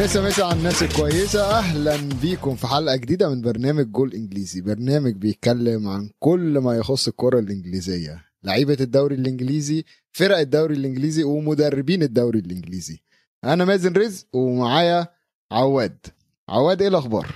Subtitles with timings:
[0.00, 4.60] مسا مسا على الناس الكويسة أهلا بيكم في حلقة جديدة من برنامج جول إنجليزي.
[4.60, 8.24] برنامج بيتكلم عن كل ما يخص الكرة الإنجليزية.
[8.44, 13.02] لعيبة الدوري الإنجليزي فرق الدوري الإنجليزي ومدربين الدوري الإنجليزي.
[13.44, 15.06] أنا مازن رزق ومعايا
[15.52, 16.06] عواد.
[16.48, 17.34] عواد إيه الأخبار؟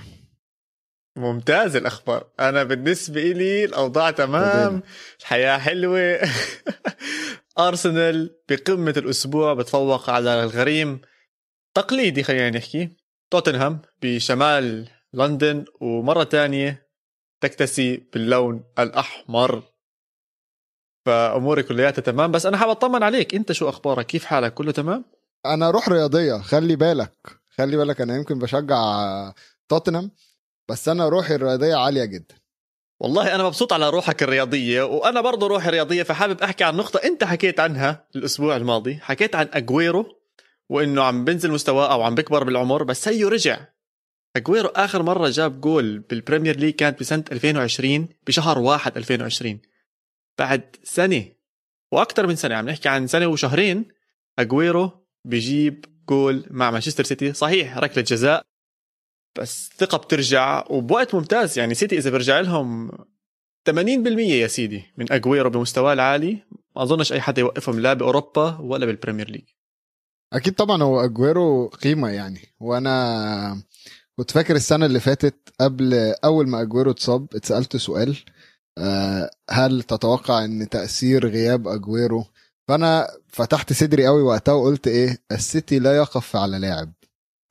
[1.17, 2.27] ممتاز الأخبار.
[2.39, 4.81] أنا بالنسبة لي الأوضاع تمام.
[5.19, 6.19] الحياة حلوة.
[7.59, 10.99] أرسنال بقمة الأسبوع بتفوق على الغريم.
[11.75, 12.89] تقليدي خلينا نحكي.
[13.31, 16.87] توتنهام بشمال لندن ومرة تانية
[17.41, 19.63] تكتسي باللون الأحمر.
[21.05, 22.31] فأموري كلياتها تمام.
[22.31, 23.35] بس أنا حابب أطمن عليك.
[23.35, 25.05] أنت شو أخبارك؟ كيف حالك؟ كله تمام؟
[25.45, 26.37] أنا روح رياضية.
[26.37, 27.13] خلي بالك.
[27.57, 28.77] خلي بالك أنا يمكن بشجع
[29.69, 30.11] توتنهام
[30.69, 32.35] بس أنا روحي الرياضية عالية جدا.
[32.99, 37.23] والله أنا مبسوط على روحك الرياضية وأنا برضه روحي رياضيه فحابب أحكي عن نقطة أنت
[37.23, 38.99] حكيت عنها الأسبوع الماضي.
[39.01, 40.14] حكيت عن أجويرو.
[40.69, 43.65] وإنه عم بنزل مستواه أو عم بكبر بالعمر بس هيو رجع.
[44.35, 49.59] أجويرو آخر مرة جاب جول بالبريمير ليج كانت بسنة 2020 بشهر واحد 2020
[50.39, 51.25] بعد سنة
[51.91, 53.85] وأكثر من سنة عم نحكي عن سنة وشهرين
[54.39, 57.33] أجويرو بيجيب جول مع مانشستر سيتي.
[57.33, 58.45] صحيح ركلة جزاء
[59.37, 61.59] بس ثقة بترجع وبوقت ممتاز.
[61.59, 62.91] يعني سيتي إذا برجع لهم
[63.69, 66.43] 80% يا سيدي من أجويرو بمستواه العالي.
[66.75, 69.45] ما أظنش أي حدا يوقفهم لا بأوروبا ولا بالبريمير ليج
[70.35, 72.39] أكيد طبعا هو أجويرو قيمة يعني.
[72.59, 73.61] وأنا
[74.17, 78.17] كنت فاكر السنة اللي فاتت قبل أول ما أجويرو اتصاب اتسألت سؤال
[78.77, 82.25] آه، هل تتوقع إن تأثير غياب أجويرو؟
[82.67, 86.93] فأنا فتحت صدري قوي وقتها وقلت إيه السيتي لا يقف على لاعب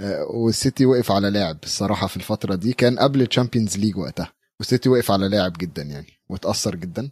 [0.00, 2.72] آه، والسيتي وقف على لاعب الصراحة في الفترة دي.
[2.72, 7.10] كان قبل الشامبيونز ليج وقتها والسيتي وقف على لاعب جدا يعني واتاثر جدا.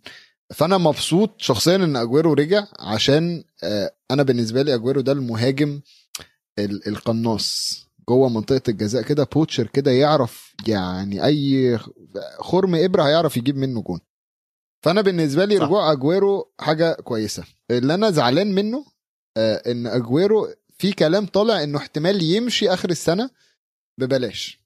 [0.55, 5.81] فأنا مبسوط شخصيا إن أجويرو رجع عشان آه، أنا بالنسبة لي أجويرو ده المهاجم
[6.59, 9.25] ال- القناص جوه منطقة الجزاء كده.
[9.25, 11.79] poacher كده يعرف يعني أي
[12.41, 14.01] خرم إبرة هيعرف يجيب منه جون.
[14.83, 15.62] فأنا بالنسبة لي صح.
[15.62, 17.45] رجوع أجويرو حاجة كويسة.
[17.71, 18.85] اللي أنا زعلان منه
[19.37, 20.49] آه، إن أجويرو
[20.79, 23.31] في كلام طالع إنه احتمال يمشي آخر السنة
[23.99, 24.61] ببلاش.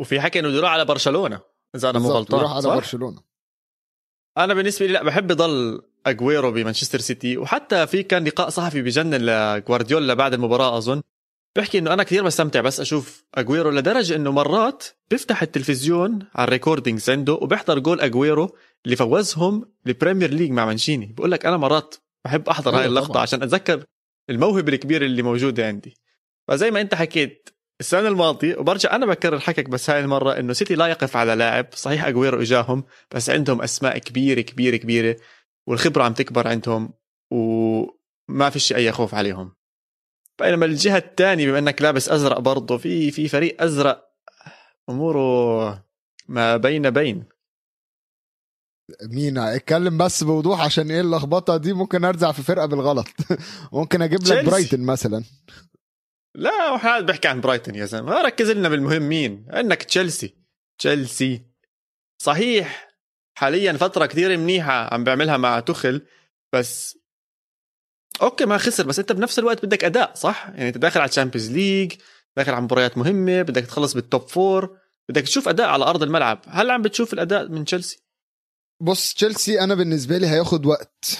[0.00, 1.40] وفي حكي بده يروح على برشلونة
[1.74, 3.27] إذا أنا مو غلطان يروح على؟ برشلونة.
[4.38, 9.14] أنا بالنسبة لي لا بحب يضل أجويرو بمانشستر سيتي وحتى في كان لقاء صحفي بجنن
[9.14, 11.02] لجوارديولا بعد المباراة أظن
[11.56, 16.50] بحكي إنه أنا كثير بستمتع بس أشوف أجويرو لدرجة إنه مرات بيفتح التلفزيون على ال
[16.50, 21.94] recordings عنده وبيحضر جول أجويرو اللي فوزهم البريمير ليج مع مانشيني بقول لك أنا مرات
[22.24, 23.22] بحب أحضر هاي أيوة اللقطة طبعاً.
[23.22, 23.84] عشان أتذكر
[24.30, 25.96] الموهبة الكبيرة اللي موجودة عندي
[26.48, 27.48] فزي ما أنت حكيت
[27.80, 31.66] السنة الماضية وبرجع أنا بكرر حكك بس هاي المرة إنه سيتي لا يقف على لاعب
[31.74, 32.84] صحيح اجويرو إجاهم
[33.14, 35.16] بس عندهم أسماء كبيرة كبيرة كبيرة
[35.66, 36.92] والخبرة عم تكبر عندهم
[37.30, 39.54] وما في شيء أي خوف عليهم.
[40.40, 44.08] بينما الجهة الثانية بما إنك لابس أزرق برضه في في فريق أزرق
[44.88, 45.84] أموره
[46.28, 47.24] ما بين بين.
[49.02, 53.06] مين؟ اتكلم بس بوضوح عشان إيه اللخبطة دي؟ ممكن ارزع في فرقة بالغلط.
[53.72, 54.44] ممكن أجيب لك.
[54.44, 55.24] برايتن مثلا.
[56.38, 58.22] لا وحاد بحكي عن برايتون يا زلمة.
[58.22, 59.46] ركز لنا بالمهمين.
[59.50, 60.34] عندك تشيلسي.
[60.78, 61.42] تشيلسي
[62.22, 62.88] صحيح
[63.38, 66.06] حاليا فترة كثير منيحة عم بيعملها مع تخل
[66.52, 66.98] بس
[68.22, 71.12] أوكي ما خسر بس أنت بنفس الوقت بدك أداء صح؟ يعني أنت داخل على ال
[71.12, 71.92] Champions League
[72.36, 74.78] داخل على مباريات مهمة بدك تخلص بال top four
[75.08, 76.40] بدك تشوف أداء على أرض الملعب.
[76.48, 78.02] هل عم بتشوف الأداء من تشيلسي؟
[78.82, 81.18] بص تشيلسي أنا بالنسبة لي هياخد وقت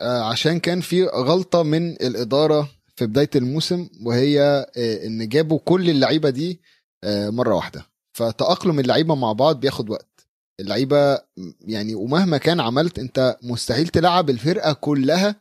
[0.00, 4.40] آه، عشان كان في غلطة من الإدارة في بداية الموسم وهي
[4.76, 6.60] آه، إن جابوا كل اللعيبة دي
[7.04, 7.86] آه، مرة واحدة.
[8.12, 10.26] فتأقلم اللعيبة مع بعض بياخد وقت.
[10.60, 11.18] اللعيبة
[11.60, 15.36] يعني ومهما كان عملت أنت مستحيل تلعب الفرقة كلها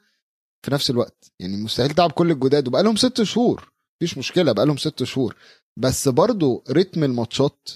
[0.66, 1.32] في نفس الوقت.
[1.40, 3.72] يعني مستحيل تلعب كل الجداد وبقالهم ست شهور.
[4.02, 5.36] مفيش مشكلة بقالهم ست شهور.
[5.78, 7.70] بس برضو رتم الماتشات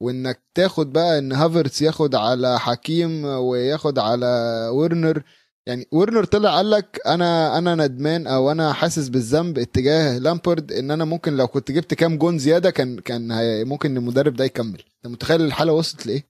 [0.00, 4.26] وإنك تاخد بقى إن هافرتس ياخد على حكيم وياخد على
[4.72, 5.22] ورنر
[5.68, 10.90] يعني ورنر طلع قال لك أنا أنا ندمان أو أنا حاسس بالذنب اتجاه لامبرد إن
[10.90, 13.28] أنا ممكن لو كنت جبت كام جون زيادة كان كان
[13.68, 14.82] ممكن المدرب ده يكمل.
[14.96, 16.26] أنت متخيل الحالة وصلت لإيه؟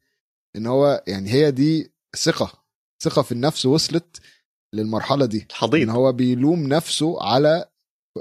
[0.56, 2.52] إن هو يعني هي دي ثقة
[3.02, 4.20] ثقة في النفس وصلت
[4.74, 5.38] للمرحلة دي.
[5.38, 7.64] إن الحضيض هو بيلوم نفسه على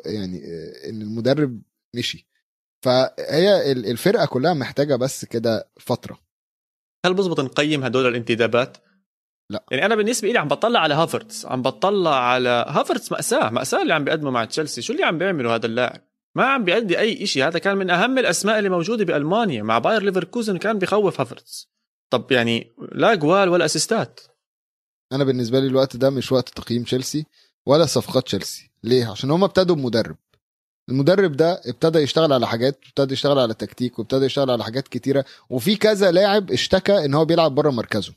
[0.06, 1.62] يعني آه، إن المدرب
[1.96, 2.28] مشي.
[2.86, 6.20] فهي ال- الفرقة كلها محتاجة بس كده فترة.
[7.06, 8.78] هل بزبط نقيم هدول الانتدابات؟
[9.50, 9.64] لا.
[9.72, 13.94] يعني أنا بالنسبة لي عم بطلع على هافرتس عم بطلع على هافرتس مأساة مأساة اللي
[13.94, 14.82] عم بيقدمه مع تشيلسي.
[14.82, 16.02] شو اللي عم بيعمله هذا اللاعب؟
[16.36, 20.04] ما عم بيأدي أي شيء هذا كان من أهم الأسماء اللي موجودة بألمانيا مع باير
[20.04, 21.70] ليفركوزن كان بيخوف هافرتس.
[22.10, 24.20] طب يعني لا اجوال ولا أسيستات.
[25.12, 27.26] أنا بالنسبة لي الوقت ده مش وقت تقييم تشيلسي
[27.66, 28.72] ولا صفقات تشيلسي.
[28.84, 30.16] ليه؟ عشان هم ابتدوا بمدرب.
[30.90, 35.26] المدرب ده ابتدى يشتغل على حاجات ابتدى يشتغل على تكتيك وابتدى يشتغل على حاجات كتيرة.
[35.50, 38.14] وفي كذا لاعب اشتكى إن هو بيلعب بره مركزه.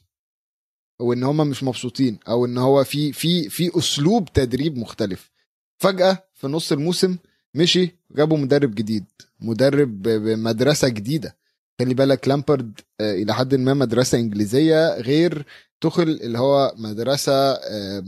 [1.00, 5.30] وان هم مش مبسوطين أو إن هو في في في أسلوب تدريب مختلف.
[5.78, 7.16] فجأة في نص الموسم
[7.54, 9.04] مشي جابوا مدرب جديد
[9.40, 11.36] مدرب بمدرسة جديدة.
[11.78, 15.46] خلي بالك لامبرد آه، إلى حد ما مدرسة إنجليزية غير
[15.80, 18.04] تخل اللي هو مدرسة آه،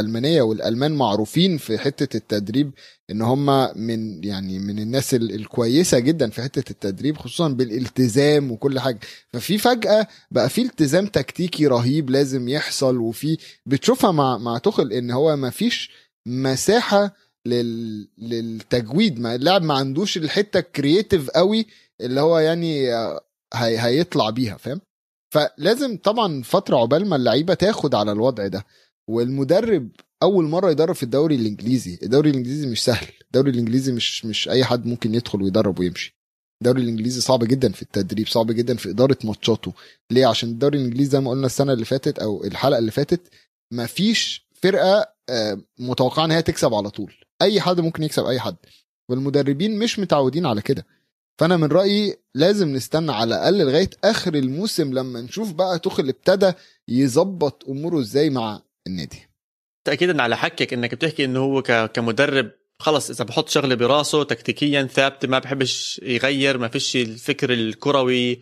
[0.00, 2.70] ألمانية والألمان معروفين في حتة التدريب
[3.10, 3.46] إن هم
[3.78, 8.98] من يعني من الناس الكويسة جدا في حتة التدريب خصوصا بالالتزام وكل حاجة.
[9.32, 15.10] ففي فجأة بقى في التزام تكتيكي رهيب لازم يحصل وفي بتشوفها مع مع تخل إن
[15.10, 15.90] هو ما فيش
[16.26, 17.14] مساحة
[17.46, 18.08] لل...
[18.18, 19.18] للتجويد.
[19.20, 21.66] ما اللاعب ما عندوش الحتة الكرييتيف قوي
[22.00, 22.90] اللي هو يعني
[23.54, 23.78] هي...
[23.78, 24.80] هيطلع بيها فاهم؟
[25.36, 28.66] فلازم طبعا فترة عقبال ما اللعيبة تاخد على الوضع ده.
[29.08, 29.88] والمدرب
[30.22, 31.98] أول مرة يدرب في الدوري الإنجليزي.
[32.02, 33.06] الدوري الإنجليزي مش سهل.
[33.26, 36.16] الدوري الإنجليزي مش مش أي حد ممكن يدخل ويدرب ويمشي.
[36.62, 39.72] الدوري الإنجليزي صعب جدا في التدريب صعب جدا في إدارة ماتشاته.
[40.10, 43.20] ليه؟ عشان الدوري الإنجليزي زي ما قلنا السنة اللي فاتت أو الحلقة اللي فاتت
[43.72, 47.14] مفيش فرقة آه، متوقعة إن هي تكسب على طول.
[47.42, 48.56] أي حد ممكن يكسب أي حد.
[49.08, 50.86] والمدربين مش متعودين على كده.
[51.38, 56.52] فانا من رأيي لازم نستنى على الأقل لغاية آخر الموسم لما نشوف بقى تخل ابتدى
[56.88, 59.28] يظبط أموره إزاي مع النادي.
[59.86, 61.62] تاكيدا على حكيك إنك بتحكي انه هو
[61.94, 68.40] كمدرب خلص إذا بحط شغله براسه تكتيكيا ثابته ما بحبش يغير ما فيش الفكر الكروي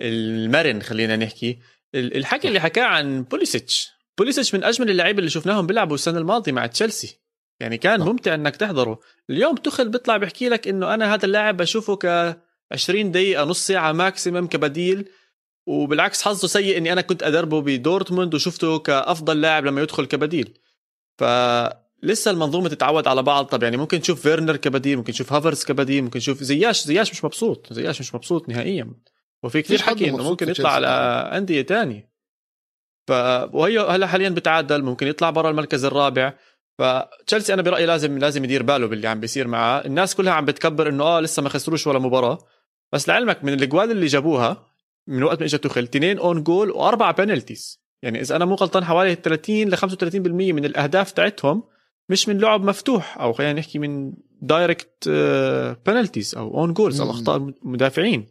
[0.00, 1.58] المرن خلينا نحكي.
[1.94, 3.88] الحكي اللي حكاه عن بوليسيتش.
[4.18, 7.20] بوليسيتش من أجمل اللعيبة اللي شفناهم بيلعبوا السنة الماضية مع تشيلسي.
[7.60, 9.00] يعني كان ممتع إنك تحضره.
[9.30, 12.36] اليوم تخل بيطلع بيحكي لك إنه أنا هذا اللاعب بشوفه ك
[12.72, 15.08] 20 دقيقة نص ساعة maximum كبديل
[15.66, 20.58] وبالعكس حظه سيء إني أنا كنت أدربه بدورتموند وشفته كأفضل لاعب لما يدخل كبديل.
[21.18, 23.46] فلسه المنظومة تتعود على بعض.
[23.46, 27.24] طب يعني ممكن تشوف فيرنر كبديل ممكن تشوف هافرتس كبديل ممكن تشوف زياش زياش مش
[27.24, 28.94] مبسوط زياش مش مبسوط نهائيا.
[29.42, 30.86] وفي كثير حكي إنه ممكن يطلع على
[31.36, 32.10] أندية تانية.
[33.06, 33.10] ف
[33.52, 36.34] وهي هلا حاليا بتعادل ممكن يطلع برا المركز الرابع.
[36.80, 39.84] فتشيلسي أنا برأيي لازم لازم يدير باله باللي عم بيصير معاه.
[39.86, 42.38] الناس كلها عم بتكبر إنه آه لسه ما خسروش ولا مباراة.
[42.92, 44.66] بس لعلمك من الأجوال اللي جابوها
[45.06, 48.84] من وقت ما اجى تخل اثنين own goal وأربع penalties يعني إذا أنا مو غلطان
[48.84, 49.84] حوالي 30 ل 35%
[50.26, 51.62] من الأهداف تاعتهم
[52.08, 54.12] مش من لعب مفتوح أو خلينا نحكي من
[54.42, 55.08] direct
[55.86, 58.26] penalties أو own goals أو أخطاء مدافعين.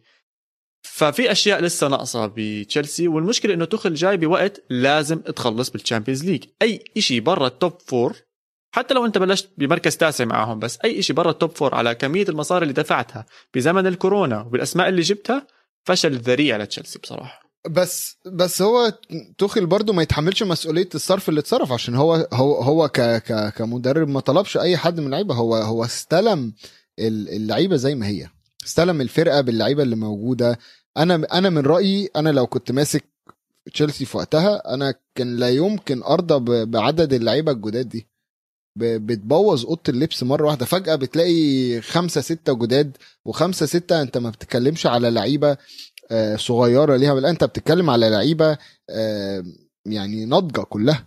[0.82, 6.44] ففي أشياء لسه ناقصة بتشيلسي والمشكلة إنه تخل جاي بوقت لازم تخلص بال Champions League
[6.62, 8.29] أي شيء برا ال top four
[8.72, 11.94] حتى لو انت بلشت بمركز تاسع معاهم بس أي شيء برا ال top four على
[11.94, 15.46] كمية المصاري اللي دفعتها بزمن الكورونا وبالاسماء اللي جبتها
[15.84, 17.50] فشل ذريع لتشيلسي بصراحة.
[17.70, 18.92] بس بس هو
[19.38, 24.08] توخيل برضو ما يتحملش مسؤولية الصرف اللي اتصرف عشان هو هو هو ك ك كمدرب
[24.08, 26.52] ما طلبش أي حد من اللعيبه هو هو استلم
[26.98, 28.28] اللعيبة زي ما هي.
[28.64, 30.58] استلم الفرقة باللعيبة اللي موجودة.
[30.96, 33.04] أنا أنا من رأيي أنا لو كنت ماسك
[33.74, 38.09] تشيلسي في وقتها أنا كان لا يمكن أرضى بعدد اللعيبة الجداد دي.
[38.82, 40.66] بتبوظ أوضة اللبس مرة واحدة.
[40.66, 45.56] فجأة بتلاقي خمسة ستة جداد وخمسة ستة أنت ما بتتكلمش على لعيبة
[46.10, 48.58] آه، صغيرة ليها لا أنت بتتكلم على لعيبة
[48.90, 49.44] آه،
[49.86, 51.06] يعني ناضجة كلها.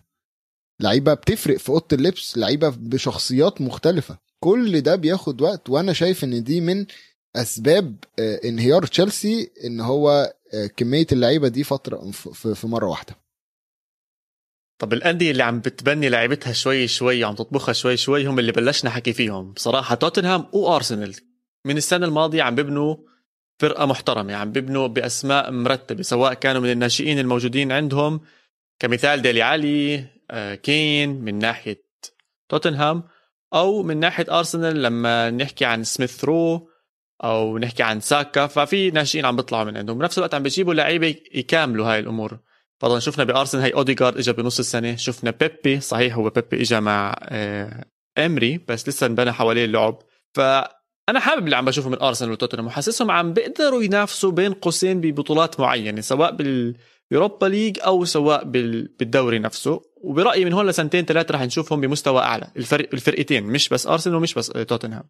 [0.82, 4.18] لعيبة بتفرق في أوضة اللبس لعيبة بشخصيات مختلفة.
[4.44, 6.86] كل ده بياخد وقت وأنا شايف إن دي من
[7.36, 10.34] أسباب آه، انهيار تشيلسي إن هو
[10.78, 12.12] كمية اللعيبة دي فترة
[12.54, 13.16] في مرة واحدة.
[14.84, 18.90] طب الأندية اللي عم بتبني لعيبتها شوي شوي عم تطبخها شوي شوي هم اللي بلشنا
[18.90, 19.52] حكي فيهم.
[19.52, 21.16] بصراحة توتنهام وارسنال
[21.66, 22.96] من السنة الماضية عم بيبنوا
[23.60, 28.22] فرقة محترمة عم بيبنوا بأسماء مرتبة سواء كانوا من الناشئين الموجودين عندهم
[28.80, 31.84] كمثال ديلي علي آه، كين من ناحية
[32.50, 33.04] توتنهام
[33.54, 36.70] أو من ناحية أرسنال لما نحكي عن سميث رو
[37.24, 39.98] أو نحكي عن ساكا ففي ناشئين عم بيطلعوا من عندهم.
[39.98, 42.40] بنفس الوقت عم بيجيبوا لعيبة يكاملوا هاي الأمور.
[42.84, 44.96] فرضا شفنا بارسنال هي اوديجارد اجى بنص السنة.
[44.96, 47.16] شفنا بيبي صحيح هو بيبي اجى مع
[48.18, 50.00] إمري آه، بس لسه انبنى حواليه اللعب.
[50.36, 55.60] فأنا حابب اللي عم بشوفه من أرسنال وتوتنهام وحاسسهم عم بيقدروا ينافسوا بين قوسين ببطولات
[55.60, 59.82] معينة سواء بال Europa League أو سواء بالدوري نفسه.
[60.04, 64.34] وبرأيي من هون لسنتين ثلاثة رح نشوفهم بمستوى أعلى الفرق الفرقتين مش بس أرسنال ومش
[64.34, 65.04] بس توتنهام.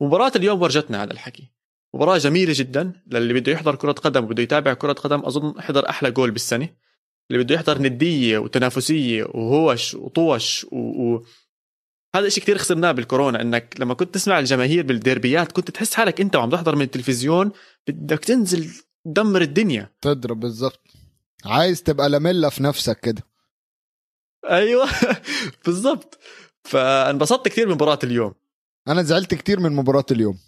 [0.00, 1.52] مباراة اليوم ورجتنا هذا الحكي.
[1.94, 6.10] مباراة جميلة جدا للي بده يحضر كرة قدم وبده يتابع كرة قدم أظن حضر أحلى
[6.10, 6.85] جول بالسنة.
[7.30, 10.76] اللي بده يحضر ندية وتنافسية وهوش وطوش و...
[10.76, 11.24] و...
[12.16, 16.36] هذا الشيء كثير خسرناه بالكورونا إنك لما كنت تسمع الجماهير بالديربيات كنت تحس حالك أنت
[16.36, 17.52] وعم تحضر من التلفزيون
[17.88, 18.70] بدك تنزل
[19.04, 19.90] تدمر الدنيا.
[20.00, 20.80] تضرب بالضبط.
[21.44, 23.22] عايز تبقى لاميلا في نفسك كده.
[24.50, 24.88] أيوه.
[25.66, 26.18] بالضبط.
[26.64, 28.34] فانبسطت كثير من مباراة اليوم.
[28.88, 30.38] أنا زعلت كتير من مباراة اليوم.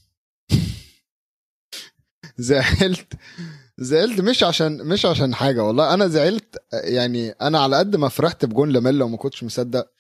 [2.39, 3.13] زعلت.
[3.79, 5.95] زعلت مش عشان مش عشان حاجة والله.
[5.95, 9.91] أنا زعلت يعني أنا على قد ما فرحت بجون لاميلا وما كنتش مصدق.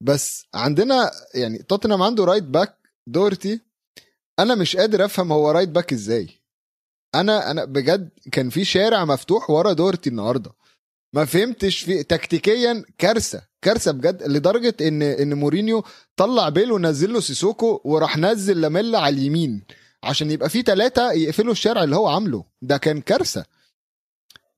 [0.00, 3.60] بس عندنا يعني توتنهام عنده right back دورتي.
[4.38, 6.28] أنا مش قادر أفهم هو right back إزاي.
[7.14, 10.50] أنا أنا بجد كان في شارع مفتوح ورا دورتي النهارده.
[11.14, 15.84] ما فهمتش في تكتيكيا كارثة كارثة بجد لدرجة إن إن مورينيو
[16.16, 19.64] طلع بيل ونزل له سيسوكو وراح نزل لاميلا على اليمين.
[20.02, 22.44] عشان يبقى في ثلاثة يقفلوا الشارع اللي هو عامله.
[22.62, 23.44] ده كان كارثة.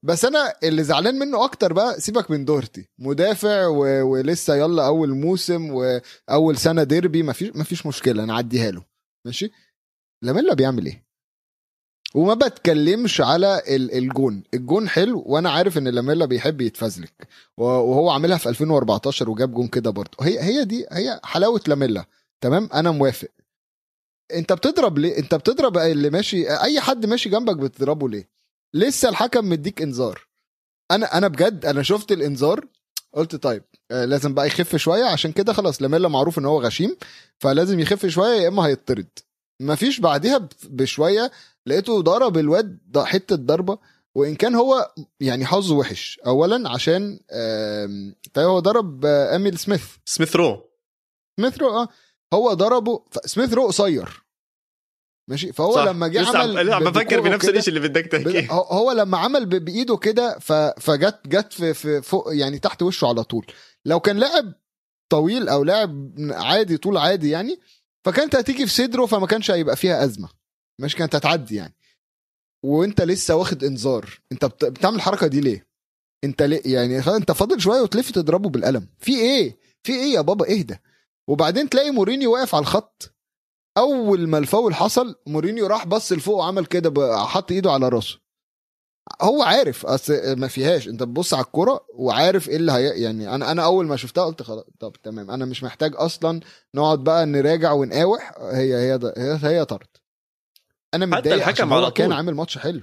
[0.03, 2.89] بس أنا اللي زعلان منه أكتر بقى سيبك من دورتي.
[2.99, 3.79] مدافع و...
[4.11, 8.83] ولسه يلا أول موسم وأول سنة ديربي مفيش مفيش مشكلة نعديها له.
[9.27, 9.51] ماشي؟
[10.23, 11.05] لاميلا بيعمل إيه؟
[12.15, 14.43] وما بتكلمش على ال- الجون.
[14.55, 17.29] الجون حلو وأنا عارف إن لاميلا بيحب يتفزلك.
[17.57, 20.17] وهو عاملها في 2014 وجاب جون كده برضه.
[20.21, 22.05] هي هي دي هي حلاوة لاميلا.
[22.41, 23.29] تمام؟ أنا موافق.
[24.39, 28.29] انت بتضرب ليه؟ انت بتضرب اللي ماشي اي حد ماشي جنبك بتضربه ليه؟
[28.75, 30.27] لسه الحكم مديك انذار.
[30.91, 32.65] أنا أنا بجد أنا شفت الانذار
[33.15, 36.97] قلت طيب آه، لازم بقى يخف شوية عشان كده خلاص لاميلا معروف إن هو غشيم
[37.39, 39.09] فلازم يخف شوية يا إما هيطرد.
[39.61, 41.31] مفيش بعديها بشوية
[41.67, 43.79] لقيته ضرب الواد ده حتة ضربة
[44.15, 46.21] وإن كان هو يعني حظه وحش.
[46.27, 49.85] اولا عشان آم، هو ضرب آه، أميل سميث.
[50.05, 50.71] سميث رو.
[51.41, 51.89] سميث رو آه
[52.35, 54.22] هو ضربه سميث رو قصير.
[55.31, 55.85] ماشي؟ فهو صح.
[55.85, 58.53] لما جه لسه عمل ب- بفكر بنفس الشيء اللي بدك تحكيه.
[58.53, 60.39] هو- لما عمل بإيده كده
[60.81, 63.47] فجت جت في, في فوق يعني تحت وشه على طول.
[63.85, 64.53] لو كان لاعب
[65.13, 67.61] طويل أو لاعب عادي طول عادي يعني
[68.05, 70.29] فكانت هتيجي في صدره فما كانش هيبقى فيها أزمة.
[70.81, 71.75] مش كانت هتعدي يعني.
[72.65, 74.21] وأنت لسه واخد إنذار.
[74.33, 75.67] أنت بت- بتعمل الحركة دي ليه؟
[76.25, 78.87] أنت ليه؟ يعني أنت فاضل شوية وتلف تضربه بالقلم.
[78.99, 80.77] في إيه؟ في إيه يا بابا؟ اهدى.
[81.29, 83.12] وبعدين تلاقي مورينيو واقف على الخط.
[83.79, 88.19] أول ما الفاول حصل مورينيو راح بص لفوق وعمل كده حط إيده على راسه.
[89.23, 90.89] هو عارف أصل ما فيهاش.
[90.89, 94.43] أنت بتبص على الكرة وعارف إيه اللي هي يعني أنا أنا أول ما شفتها قلت
[94.43, 95.31] خلاص طب تمام.
[95.31, 96.41] أنا مش محتاج أصلا
[96.75, 98.33] نقعد بقى نراجع ونقاوح.
[98.41, 99.87] هي هي ده هي, هي طرد.
[100.95, 102.13] أنا متضايق الحكم عشان على هو كان.
[102.13, 102.81] عامل ماتش حلو.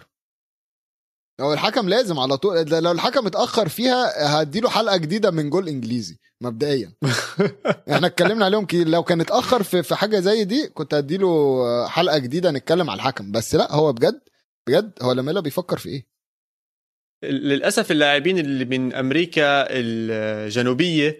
[1.40, 5.68] هو الحكم لازم على طول ده لو الحكم اتأخر فيها هديله حلقة جديدة من جول
[5.68, 6.94] إنجليزي مبدئيا.
[7.92, 12.18] إحنا اتكلمنا عليهم كتير لو كان اتأخر في في حاجة زي دي كنت هديله حلقة
[12.18, 14.20] جديدة نتكلم على الحكم بس لا هو بجد
[14.68, 16.06] بجد هو لاميلا بيفكر في إيه؟
[17.24, 21.20] للأسف اللاعبين اللي من أمريكا الجنوبية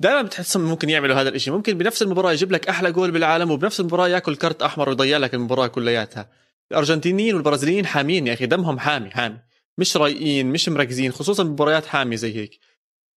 [0.00, 3.80] دائما بتحسهم ممكن يعملوا هذا الشيء ممكن بنفس المباراة يجيب لك أحلى جول بالعالم وبنفس
[3.80, 6.30] المباراة يأكل كرت أحمر ويضيع لك المباراة كلياتها.
[6.70, 9.38] الأرجنتينيين والبرازيليين حامين يا أخي دمهم حامي حامي.
[9.78, 12.58] مش رايقين مش مركزين خصوصا بمباريات حاميه زي هيك.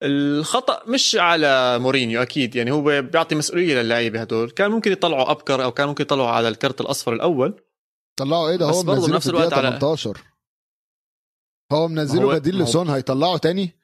[0.03, 2.55] الخطأ مش على مورينيو أكيد.
[2.55, 4.51] يعني هو بيعطي مسؤولية للعيبة هدول.
[4.51, 7.61] كان ممكن يطلعوا أبكر أو كان ممكن يطلعوا على الكرت الأصفر الأول.
[8.19, 10.17] طلعوا إيه ده؟ هو منزله بنفس الدقيقه الوقت على- 18
[11.71, 13.79] هو منزله بديل لسون هيطلعه تاني؟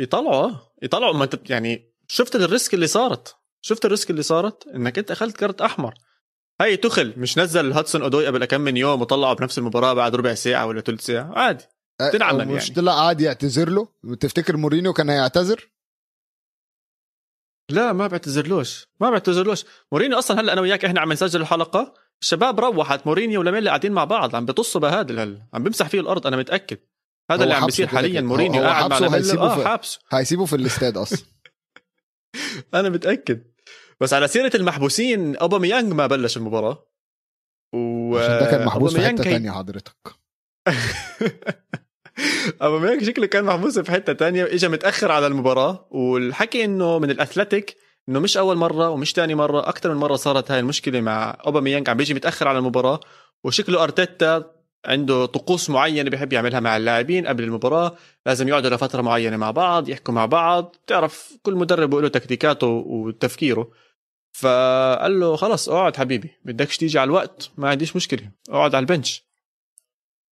[0.00, 0.50] يطلعوا
[0.82, 4.98] يطلعوا ما أنت يعني شفت ال risk اللي صارت؟ شفت ال risk اللي صارت؟ إنك
[4.98, 5.94] أنت أخذت كرت أحمر.
[6.60, 7.14] هاي تخل.
[7.16, 10.80] مش نزل هادسون أودوي قبل كم من يوم وطلعه بنفس المباراة بعد ربع ساعة ولا
[10.80, 11.64] ثلث ساعة؟ عادي.
[12.00, 12.74] أه، تنعمل مش يعني.
[12.74, 13.88] طلع قاعد يعتذر له.
[14.20, 15.70] تفتكر مورينيو كان هيعتذر؟
[17.70, 18.88] لا ما بعتذرلوش.
[19.00, 19.64] ما بعتذرلوش.
[19.92, 21.94] مورينيو أصلا هلأ أنا وياك إحنا عم نسجل الحلقة.
[22.22, 26.26] الشباب روحت مورينيو ولاميلا قاعدين مع بعض عم بيطصوا بهادل هلا عم بيمسح فيه الأرض
[26.26, 26.78] أنا متأكد.
[27.30, 28.20] هذا اللي عم بيصير حاليا.
[28.20, 29.98] مورينيو قاعد مع لاميلا آه حابسه.
[30.12, 31.18] هيسيبه في الاستاد أصلا.
[32.74, 33.53] أنا متأكد.
[34.00, 36.86] بس على سيرة المحبوسين اوباميانج ما بلش المباراة.
[37.74, 39.96] و عشان ده كان محبوس في حتة تانية حضرتك.
[42.62, 44.44] اوباميانج شكله كان محبوس في حتة تانية.
[44.44, 47.76] اجى متأخر على المباراة والحكي إنه من الاثلتيك
[48.08, 51.90] إنه مش أول مرة ومش تاني مرة أكثر من مرة صارت هاي المشكلة مع اوباميانج
[51.90, 53.00] عم بيجي متأخر على المباراة
[53.44, 54.53] وشكله أرتيتا
[54.84, 57.96] عنده طقوس معينة بيحب يعملها مع اللاعبين قبل المباراة.
[58.26, 63.70] لازم يقعدوا لفترة معينة مع بعض يحكوا مع بعض بتعرف كل مدرب له تكتيكاته وتفكيره.
[64.32, 69.24] فقال له خلص اقعد حبيبي بدكش تيجي على الوقت ما عنديش مشكلة اقعد على البنش.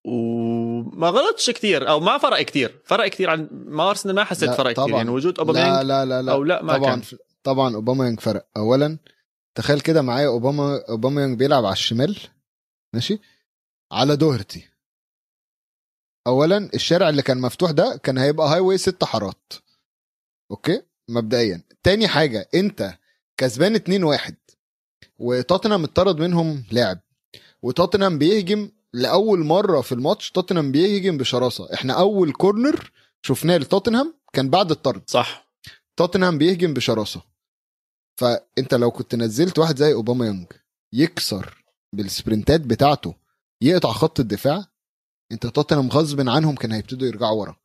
[0.04, 4.54] وما غلطش كثير أو ما فرق كثير فرق كثير عن ما أرسنال ما حسيت لا،
[4.54, 4.88] فرق كثير.
[4.88, 6.32] يعني وجود لا أوباميانج لا لا لا.
[6.32, 7.02] أو لا ما طبعا كان.
[7.42, 8.46] طبعا أوبا فرق.
[8.56, 8.98] اولا
[9.54, 12.16] تخيل كده معايا أوبا أوباميانج بيلعب على الشمال
[12.94, 13.18] ماشي؟
[13.92, 14.68] على دوهرتي.
[16.26, 19.52] اولا الشارع اللي كان مفتوح ده كان هيبقى highway ست حارات.
[20.50, 21.62] okay؟ مبدئيا.
[21.82, 22.98] تاني حاجة أنت
[23.36, 24.36] كسبان 2 1
[25.18, 27.00] وتوتنهام اتطرد منهم لاعب
[27.62, 31.74] وتوتنهام بيهجم لأول مرة في الماتش توتنهام بيهجم بشراسة.
[31.74, 32.90] إحنا أول corner
[33.22, 35.10] شفناه لتوتنهام كان بعد الطرد.
[35.10, 35.48] صح.
[35.96, 37.22] توتنهام بيهجم بشراسة.
[38.20, 40.46] فأنت لو كنت نزلت واحد زي اوباما يونج
[40.92, 43.21] يكسر بالسبرنتات بتاعته
[43.62, 44.64] يقطع خط الدفاع
[45.32, 47.56] انت توتنهام غصب عنهم كان هيبتدوا يرجعوا ورا.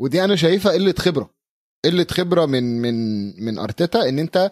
[0.00, 1.34] ودي أنا شايفها قلة خبرة.
[1.84, 2.94] قلة خبرة من من
[3.44, 4.50] من أرتيتا إن أنت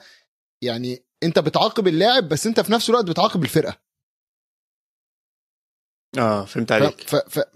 [0.62, 3.78] يعني أنت بتعاقب اللاعب بس أنت في نفس الوقت بتعاقب الفرقة.
[6.18, 7.00] آه فهمت عليك.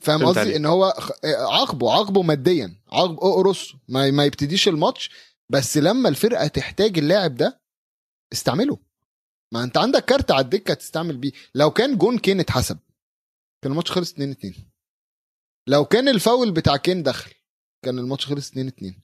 [0.01, 0.57] فاهم قصدي.
[0.57, 1.13] إن هو خ-
[1.53, 2.83] عاقبه عاقبه ماديا.
[2.93, 5.11] عاقب اقرص ما, ما يبتديش الماتش
[5.51, 7.61] بس لما الفرقة تحتاج اللاعب ده
[8.33, 8.79] استعمله.
[9.55, 11.33] ما انت عندك card على الدكة تستعمل بيه.
[11.55, 12.79] لو كان جون كين اتحسب
[13.63, 14.55] كان الماتش خلص 2 2
[15.69, 17.31] لو كان الفاول بتاع كين دخل
[17.85, 19.03] كان الماتش خلص 2 2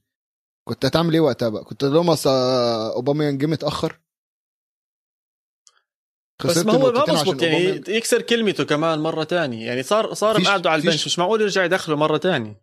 [0.69, 2.17] كنت هتعمل إيه وقتها بقى؟ كنت لما
[2.95, 4.01] أوباميانج جه متأخر؟
[6.45, 10.83] بس ما هو ما يعني يكسر كلمته كمان مرة تانية يعني صار صار مقعده على
[10.83, 12.63] البنش مش معقول يرجع يدخله مرة تانية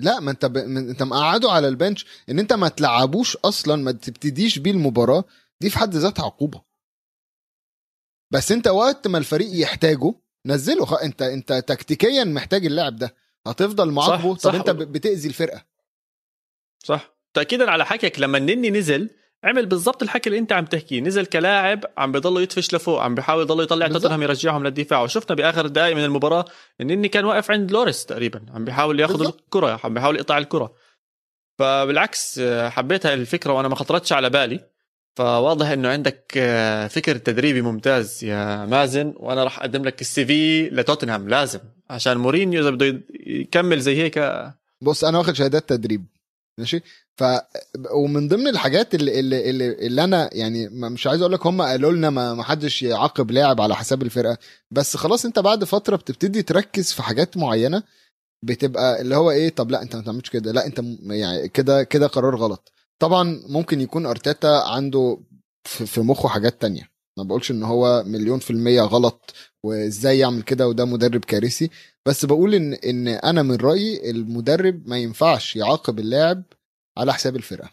[0.00, 0.58] لا ما انت ب...
[0.58, 0.88] من...
[0.88, 2.06] انت مقعده على البنش.
[2.30, 5.24] ان انت ما تلعبوش أصلا ما تبتديش بيه المباراة
[5.60, 6.62] دي في حد ذاتها عقوبة.
[8.30, 10.14] بس انت وقت ما الفريق يحتاجه
[10.46, 10.92] نزله خ...
[11.02, 13.14] انت انت تكتيكيا محتاج اللاعب ده
[13.46, 14.54] هتفضل معاقبه طب صح.
[14.54, 14.70] انت.
[14.70, 15.64] بتأذي الفرقة
[16.84, 19.10] صح تاكيدا على حكيك لما النني نزل
[19.44, 23.42] عمل بالضبط الحكي اللي انت عم تحكيه نزل كلاعب عم بيضل يدفش لفوق عم بيحاول
[23.42, 23.88] يضل يطلع.
[23.88, 26.44] توتنهام يرجعهم للدفاع وشفنا بآخر دقائق من المباراة
[26.80, 29.26] النني كان واقف عند لوريس تقريبا عم بيحاول ياخذ.
[29.26, 30.74] الكرة عم بيحاول يقطع الكرة
[31.58, 34.60] فبالعكس حبيت هاي الفكرة وأنا ما خطرتش على بالي
[35.16, 40.68] فواضح إنه عندك آه، فكر تدريبي ممتاز يا مازن وأنا راح أقدم لك السي في
[40.70, 44.18] لتوتنهام لازم عشان مورينيو إذا بده يكمل زي هيك.
[44.80, 46.04] بص أنا واخد شهادات تدريب
[46.58, 46.80] ماشي؟
[47.16, 47.24] ف
[47.94, 51.92] ومن ضمن الحاجات اللي اللي, اللي, اللي أنا يعني مش عايز أقول لك هم قالوا
[51.92, 54.38] لنا ما حدش يعاقب لاعب على حساب الفرقة
[54.70, 57.82] بس خلاص أنت بعد فترة بتبتدي تركز في حاجات معينة
[58.42, 62.06] بتبقى اللي هو إيه طب لا أنت ما تعملش كده لا أنت يعني كده كده
[62.06, 62.72] قرار غلط.
[62.98, 65.18] طبعا ممكن يكون أرتيتا عنده
[65.64, 66.90] في مخه حاجات تانية.
[67.18, 71.70] ما بقولش إن هو مليون في المية غلط وإزاي يعمل كده وده مدرب كارثي
[72.06, 76.42] بس بقول إن إن أنا من رأيي المدرب ما ينفعش يعاقب اللاعب
[76.98, 77.70] على حساب الفرقة.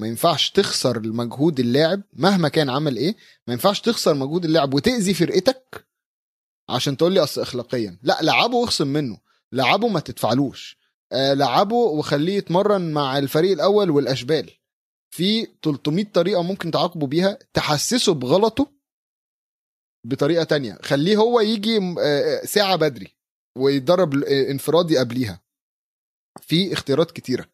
[0.00, 5.14] ما ينفعش تخسر المجهود اللاعب مهما كان عمل إيه ما ينفعش تخسر مجهود اللاعب وتأذي
[5.14, 5.86] فرقتك
[6.70, 7.98] عشان تقول لي أصل اخلاقيا.
[8.02, 9.18] لا لعبه واخصم منه.
[9.52, 10.76] لعبه ما تدفعلوش.
[11.12, 14.50] آه لعبه وخليه يتمرن مع الفريق الأول والأشبال.
[15.14, 18.72] في 300 طريقة ممكن تعاقبه بيها تحسسه بغلطه
[20.06, 20.78] بطريقة تانية.
[20.82, 23.16] خليه هو يجي آه، ساعة بدري
[23.58, 25.40] ويدرب آه، انفرادي قبليها.
[26.40, 27.48] في اختيارات كتيرة.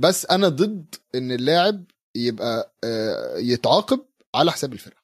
[0.00, 1.84] بس أنا ضد إن اللاعب
[2.16, 5.02] يبقى آه، يتعاقب على حساب الفرقة.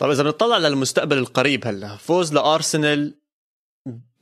[0.00, 1.96] طب إذا بنطلع للمستقبل القريب هلا.
[1.96, 3.19] فوز لأرسنال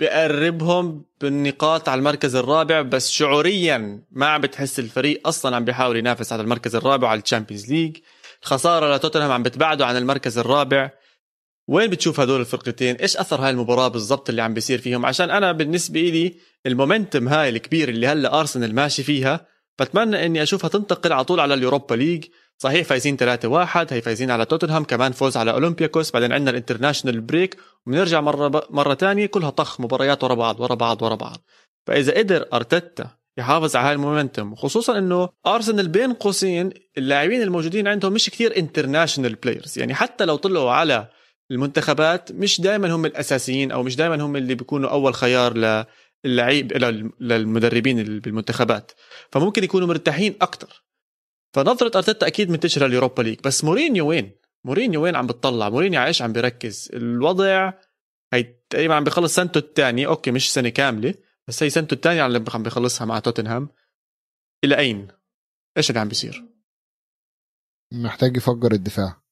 [0.01, 6.33] بقربهم بالنقاط على المركز الرابع بس شعوريا ما عم بتحس الفريق أصلا عم بيحاول ينافس
[6.33, 7.97] على المركز الرابع على ال Champions League.
[8.43, 10.91] الخسارة لتوتنهام عم بتبعده عن المركز الرابع.
[11.69, 15.53] وين بتشوف هدول الفرقتين؟ إيش أثر هاي المباراة بالضبط اللي عم بيصير فيهم؟ عشان أنا
[15.53, 16.35] بالنسبة لي
[16.67, 19.47] ال momentum هاي الكبير اللي هلأ أرسنال ماشي فيها
[19.81, 22.25] بتمنى إني أشوفها تنتقل على طول على ال Europa League.
[22.59, 26.56] صحيح فايزين 3 1 هي فايزين على توتنهام كمان فوز على أولمبياكوس بعدين عندنا ال
[26.56, 28.63] international break وبنرجع مرة ب...
[28.71, 31.39] مرة تانية كلها طخ مباريات ورا بعض ورا بعض ورا بعض.
[31.87, 37.89] فإذا قدر أرتيتا يحافظ على هاي ال momentum وخصوصا إنه أرسنال بين قوسين اللاعبين الموجودين
[37.89, 41.09] عندهم مش كثير international players يعني حتى لو طلعوا على
[41.51, 45.87] المنتخبات مش دائما هم الأساسيين أو مش دائما هم اللي بيكونوا أول خيار
[46.25, 48.93] للعيب لل- للمدربين بالمنتخبات.
[49.33, 50.85] فممكن يكونوا مرتاحين أكثر
[51.55, 53.41] فنظرة أرتيتا أكيد منتشرة ال Europa League.
[53.45, 54.33] بس مورينيو وين؟
[54.65, 56.91] مورينيو وين عم بتطلع؟ مورينيو على إيش عم بيركز.
[56.93, 57.73] الوضع
[58.33, 60.09] هي تقريبا عم بيخلص سنته الثانية.
[60.09, 61.15] okay مش سنة كاملة
[61.49, 63.69] بس هي سنته الثانية اللي عم بيخلصها مع توتنهام.
[64.65, 65.09] إلى أين؟
[65.77, 66.45] إيش اللي عم بيصير؟
[67.93, 69.23] محتاج يفجر الدفاع.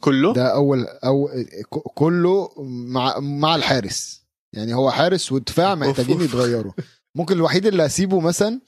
[0.00, 1.28] كله؟ ده أول أو
[1.94, 2.48] كله
[2.92, 4.27] مع مع الحارس.
[4.52, 6.20] يعني هو حارس ودفاع محتاجين.
[6.20, 6.72] يتغيروا.
[7.14, 8.60] ممكن الوحيد اللي اسيبه مثلا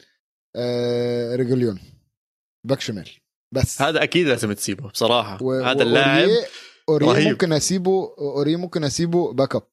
[0.56, 1.80] آه ريجوليون
[2.66, 3.08] back شمال.
[3.54, 3.82] بس.
[3.82, 5.42] هذا أكيد لازم تسيبه بصراحة.
[5.42, 6.28] و- هذا اللاعب
[6.90, 7.28] رهيب.
[7.28, 9.66] ممكن اسيبه أوريه ممكن اسيبه backup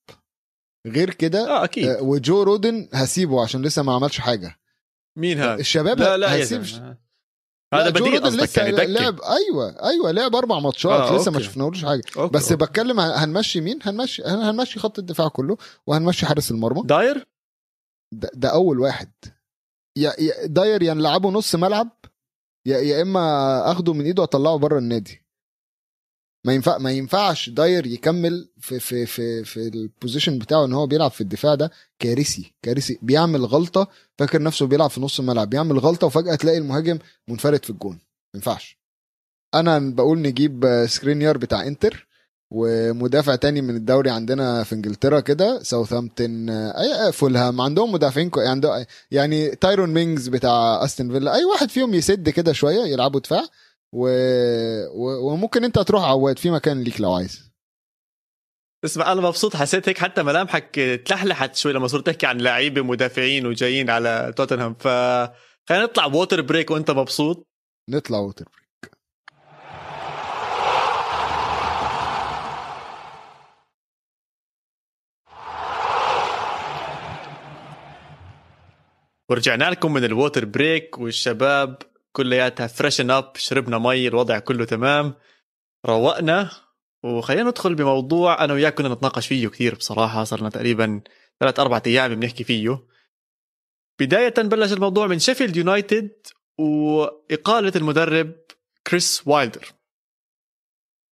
[0.88, 1.88] غير كده آه أكيد.
[1.88, 4.60] آه وجو رودن هسيبه عشان لسه ما عملش حاجة.
[5.17, 6.98] مين هذا؟ الشباب لا لا يا هسيب
[7.73, 8.84] هذا بديل قصدك لسه يعني دكة.
[8.86, 9.19] لعب.
[9.21, 11.39] أيوه أيوه لعب أربع ماتشات آه، لسه ما.
[11.41, 12.01] شفناهوش حاجة.
[12.17, 12.65] okay، بس okay.
[12.65, 16.82] بتكلم هن- هنمشي مين؟ هنمشي هنمشي خط الدفاع كله وهنمشي حارس المرمى.
[16.86, 17.28] دير؟
[18.13, 19.12] ده, ده أول واحد.
[19.97, 21.89] يا يا دير يا نلعبه نص ملعب
[22.67, 25.21] يا يا إما أخده من إيده وأطلعه بره النادي.
[26.45, 30.88] ما ينفع ما ينفعش دير يكمل في في في في ال position بتاعه إن هو
[30.88, 33.00] بيلعب في الدفاع ده كارثي كارثي.
[33.02, 37.69] بيعمل غلطة فاكر نفسه بيلعب في نص الملعب بيعمل غلطة وفجأة تلاقي المهاجم منفرد في
[37.69, 37.93] الجون.
[37.93, 38.00] ما
[38.36, 38.78] ينفعش.
[39.56, 42.08] أنا بقول نجيب سكرينيار بتاع إنتر
[42.52, 48.32] ومدافع تاني من الدوري عندنا في إنجلترا كده ساوثهامبتون أو فولهام عندهم مدافعين
[49.12, 53.43] يعني تايرون مينجز بتاع استون فيلا أي واحد فيهم يسد كده شوية يلعبوا دفاع.
[53.93, 54.08] و...
[54.88, 55.32] و...
[55.32, 57.52] وممكن انت تروح عواد في مكان ليك لو عايز.
[58.86, 63.45] اسمع أنا مبسوط حسيت هيك حتى ملامحك تلحلحت شوي لما صرت تحكي عن لعيبة مدافعين
[63.47, 64.73] وجايين على توتنهام.
[64.73, 64.88] ف
[65.69, 67.47] خلينا نطلع water break وأنت مبسوط.
[67.89, 68.97] نطلع water break
[79.30, 81.78] ورجعنا لكم من ال water break والشباب
[82.17, 85.13] كلياتها freshen up شربنا مي الوضع كله تمام.
[85.86, 86.49] روقنا
[87.03, 91.01] وخلينا ندخل بموضوع أنا وياك كنا نتناقش فيه كثير بصراحة صرنا تقريبا
[91.39, 92.84] ثلاث أربع أيام بنحكي فيه.
[93.99, 96.12] بداية بلش الموضوع من شيفيلد يونايتد
[96.60, 98.36] وإقالة المدرب
[98.88, 99.65] كريس وايلدر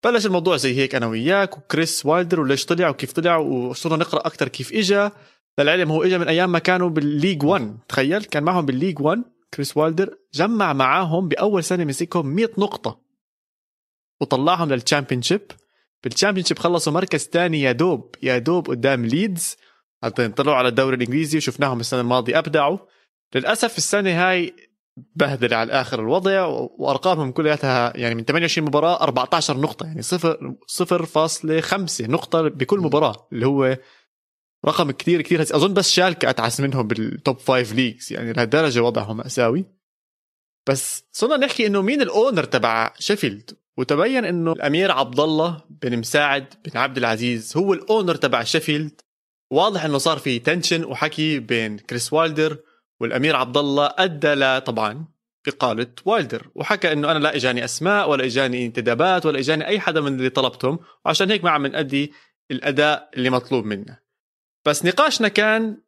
[0.03, 4.47] بلش الموضوع زي هيك أنا وياك وكريس وايلدر وليش طلع وكيف طلع وصرنا نقرأ أكثر
[4.47, 5.09] كيف اجى
[5.59, 9.01] للعلم هو اجى من أيام ما كانوا بال League 1 تخيل كان معهم بال League
[9.01, 13.01] 1 كريس وايلدر جمع معاهم بأول سنة مسكهم 100 نقطة
[14.21, 15.41] وطلعهم لل Championship
[16.03, 19.55] بال Championship خلصوا مركز ثاني يا دوب يا دوب قدام ليدز
[20.01, 22.77] بعدين طلعوا على الدوري الإنجليزي وشفناهم السنة الماضية أبدعوا.
[23.35, 24.55] للأسف السنة هاي
[25.15, 26.45] بهدل على الآخر الوضع
[26.77, 32.79] وأرقامهم كلياتها يعني من 28 مباراة 14 نقطة يعني صفر صفر فاصلة خمسة نقطة بكل
[32.79, 33.77] مباراة اللي هو
[34.65, 35.53] رقم كثير كثير هز...
[35.53, 39.65] أظن بس شالكة أتعس منهم بال top five leagues يعني لهالدرجة وضعهم مأساوي.
[40.69, 45.99] بس صرنا نحكي إنه مين ال owner تبع شيفيلد وتبين إنه الأمير عبد الله بن
[45.99, 49.01] مساعد بن عبد العزيز هو ال owner تبع شيفيلد
[49.51, 52.57] واضح إنه صار في tension وحكي بين كريس وايلدر
[52.99, 55.05] والأمير عبد الله أدى ل طبعا
[55.47, 60.01] اقاله وايلدر وحكى إنه أنا لا إجاني أسماء ولا إجاني انتدابات ولا إجاني أي حدا
[60.01, 62.13] من اللي طلبتهم وعشان هيك ما عم نأدي
[62.51, 64.04] الأداء اللي مطلوب منا
[64.67, 65.81] بس نقاشنا كان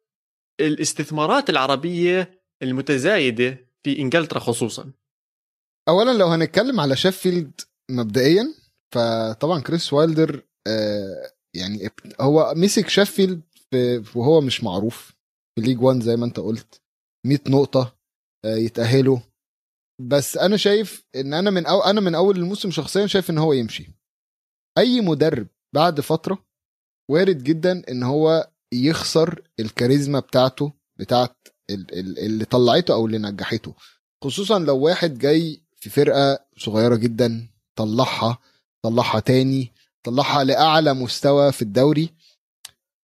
[0.60, 4.92] الاستثمارات العربية المتزايدة في إنجلترا خصوصا.
[5.88, 7.60] اولا لو هنتكلم على شيفيلد
[7.90, 8.54] مبدئيا
[8.94, 15.12] فطبعا كريس وايلدر آه يعني هو مسك شيفيلد في- وهو مش معروف
[15.54, 16.82] في League 1 زي ما أنت قلت
[17.26, 17.98] 100 نقطة
[18.44, 19.18] آه يتأهلوا
[20.00, 23.52] بس أنا شايف إن أنا من أو أنا من أول الموسم شخصيا شايف إن هو
[23.52, 23.88] يمشي.
[24.78, 26.44] أي مدرب بعد فترة
[27.10, 31.36] وارد جدا إن هو يخسر الكاريزما بتاعته بتاعت
[31.70, 33.74] ال- ال- اللي طلعته أو اللي نجحته.
[34.24, 38.38] خصوصا لو واحد جاي في فرقة صغيرة جدا طلعها
[38.82, 42.10] طلعها تاني طلعها لأعلى مستوى في الدوري.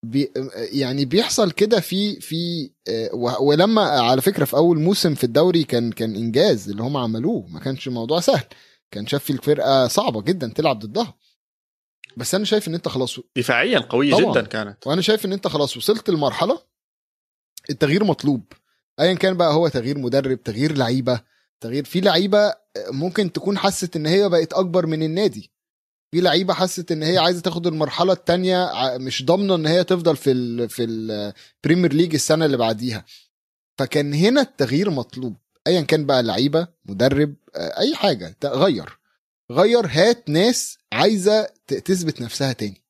[0.07, 5.65] بي يعني بيحصل كده في في آه، ولما على فكرة في أول موسم في الدوري
[5.65, 7.47] كان كان إنجاز اللي هم عملوه.
[7.49, 8.45] ما كانش موضوع سهل.
[8.91, 11.15] كان شاف فرقه صعبة جدا تلعب ضدها.
[12.17, 14.33] بس أنا شايف إن أنت خلاص دفاعيا قوية طبعاً.
[14.33, 14.87] جدا كانت.
[14.87, 16.59] وأنا شايف إن أنت خلاص وصلت لمرحلة
[17.71, 18.45] التغيير مطلوب.
[19.01, 21.21] ايا كان بقى هو تغيير مدرب تغيير لعيبة
[21.61, 22.55] تغيير في لعيبة
[22.91, 25.51] ممكن تكون حست إن هي بقت أكبر من النادي.
[26.11, 30.17] في لعيبة حست إن هي عايزة تاخد المرحلة التانية ع- مش ضامنة إن هي تفضل
[30.17, 33.05] في ال في ال Premier League السنة اللي بعديها.
[33.79, 35.37] فكان هنا التغيير مطلوب.
[35.67, 38.47] ايا كان بقى لعيبة مدرب آه، أي حاجة ت-
[39.51, 42.85] غير هات ناس عايزة تثبت نفسها تاني.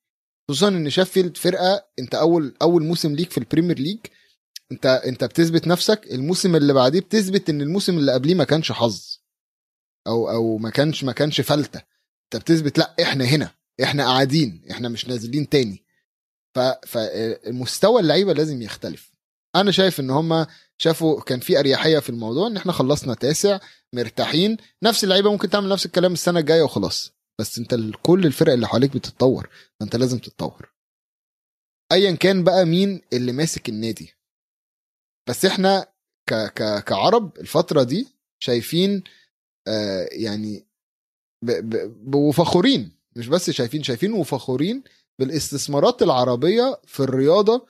[0.48, 3.98] خصوصا إن شيفيلد فرقة أنت أول أول موسم ليك في ال Premier League
[4.72, 6.06] أنت أنت بتثبت نفسك.
[6.10, 9.18] الموسم اللي بعديه بتثبت إن الموسم اللي قبليه ما كانش حظ.
[10.06, 11.82] أو أو ما كانش ما كانش فلتة.
[12.24, 13.50] أنت بتثبت لأ إحنا هنا.
[13.82, 14.64] إحنا قاعدين.
[14.70, 15.84] إحنا مش نازلين تاني.
[16.54, 19.12] ف فمستوى اللعيبة لازم يختلف.
[19.56, 20.46] أنا شايف إن هم
[20.78, 23.58] شافوا كان في أريحية في الموضوع إن إحنا خلصنا تاسع.
[23.94, 24.57] مرتاحين.
[24.83, 27.12] نفس اللعيبة ممكن تعمل نفس الكلام السنة الجاية وخلاص.
[27.40, 29.48] بس انت كل الفرق اللي حواليك بتتطور.
[29.80, 30.72] فانت لازم تتطور.
[31.92, 34.14] ايا كان بقى مين اللي ماسك النادي.
[35.28, 35.87] بس إحنا
[36.30, 38.09] ك ك كعرب الفترة دي
[38.42, 39.02] شايفين
[39.68, 40.66] آه يعني
[41.44, 42.92] ب ب- وفخورين.
[43.16, 44.83] مش بس شايفين شايفين وفخورين
[45.18, 47.66] بالاستثمارات العربية في الرياضة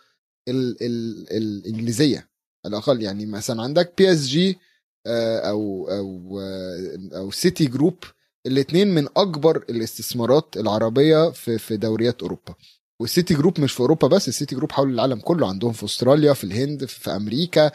[0.48, 2.28] ال ال الإنجليزية.
[2.66, 4.58] على الأقل يعني مثلا عندك PSG
[5.06, 8.04] أو أو آه، أو سيتي جروب
[8.46, 12.54] الاثنين من أكبر الاستثمارات العربية في في دوريات أوروبا.
[13.00, 15.48] والسيتي جروب مش في أوروبا بس السيتي جروب حول العالم كله.
[15.48, 17.70] عندهم في أستراليا في الهند في أمريكا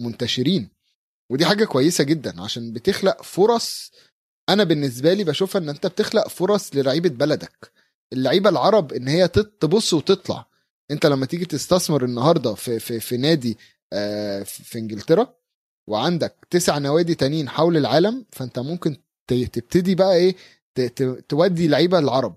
[0.00, 0.68] منتشرين.
[1.30, 3.92] ودي حاجة كويسة جدا عشان بتخلق فرص.
[4.48, 7.72] أنا بالنسبة لي بشوفها إن أنت بتخلق فرص للعيبة بلدك.
[8.12, 10.46] اللعيبة العرب إن هي تبص وتطلع.
[10.90, 13.58] أنت لما تيجي تستثمر النهارده في في في نادي
[13.92, 15.34] آه، في إنجلترا
[15.88, 18.96] وعندك تسع نوادي تانيين حول العالم فانت ممكن
[19.28, 20.36] تبتدي بقى إيه
[21.28, 22.36] تودي لعيبة العرب.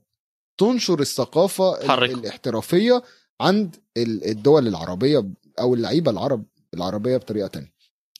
[0.59, 2.19] تنشر الثقافة ال- تحركهم.
[2.19, 3.03] الاحترافية
[3.41, 5.29] عند ال- الدول العربية
[5.59, 7.73] أو اللعيبة العرب العربية بطريقة تانية.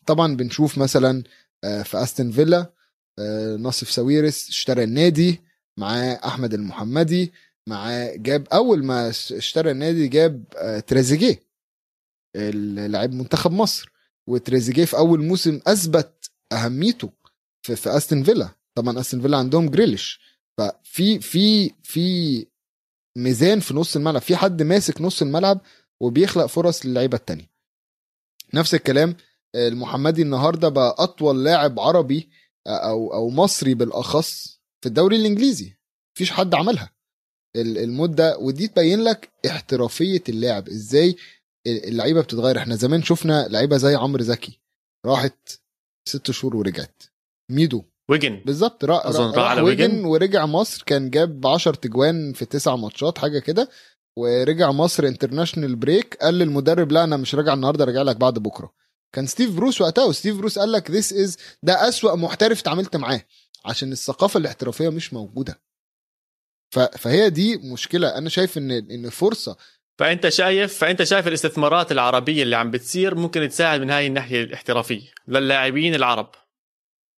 [0.05, 1.23] طبعا بنشوف مثلا
[1.63, 2.73] آه، في أستون فيلا
[3.19, 5.41] آه، ناصف ساويرس اشترى النادي
[5.77, 7.33] معاه أحمد المحمدي
[7.67, 11.39] معاه جاب أول ما اشترى النادي جاب آه، تريزيجيه
[12.87, 13.91] لاعب منتخب مصر.
[14.27, 17.11] وتريزيجيه في أول موسم أثبت أهميته
[17.61, 18.49] في, في أستون فيلا.
[18.75, 20.19] طبعا أستون فيلا عندهم جريليش.
[20.57, 22.47] ففي في في
[23.17, 24.21] ميزان في نص الملعب.
[24.21, 25.61] في حد ماسك نص الملعب
[25.99, 27.51] وبيخلق فرص للعيبة التانية.
[28.53, 29.15] نفس الكلام
[29.55, 32.29] آه، المحمدي النهارده بقى أطول لاعب عربي
[32.67, 35.77] آه، أو أو مصري بالأخص في الدوري الإنجليزي.
[36.15, 36.91] مفيش حد عملها.
[37.55, 40.67] ال- المدة ودي تبين لك احترافية اللاعب.
[40.69, 41.15] إزاي
[41.67, 42.57] اللعيبة بتتغير.
[42.57, 44.59] إحنا زمان شفنا لعيبة زي عمرو زكي
[45.05, 45.59] راحت
[46.09, 47.03] ست شهور ورجعت.
[47.51, 47.83] ميدو.
[48.09, 48.41] ويجن.
[48.45, 48.83] بالظبط.
[48.85, 48.97] را...
[48.97, 50.05] راح على ويجن.
[50.05, 50.83] ورجع مصر.
[50.85, 53.69] كان جاب 10 تجوان في تسع ماتشات حاجة كده.
[54.17, 58.73] ورجع مصر international break قال للمدرب لا أنا مش راجع النهارده راجع لك بعد بكرة.
[59.15, 63.21] كان ستيف بروس وقتها وستيف بروس قال لك this is ده أسوأ محترف اتعاملت معاه.
[63.65, 65.61] عشان الثقافة الاحترافية مش موجودة.
[66.73, 66.79] ف...
[66.79, 68.17] فهي دي مشكلة.
[68.17, 69.57] أنا شايف ان إن فرصة
[69.97, 75.01] فأنت شايف فأنت شايف الاستثمارات العربية اللي عم بتصير ممكن تساعد من هاي الناحية الاحترافية
[75.27, 76.29] للاعبين العرب.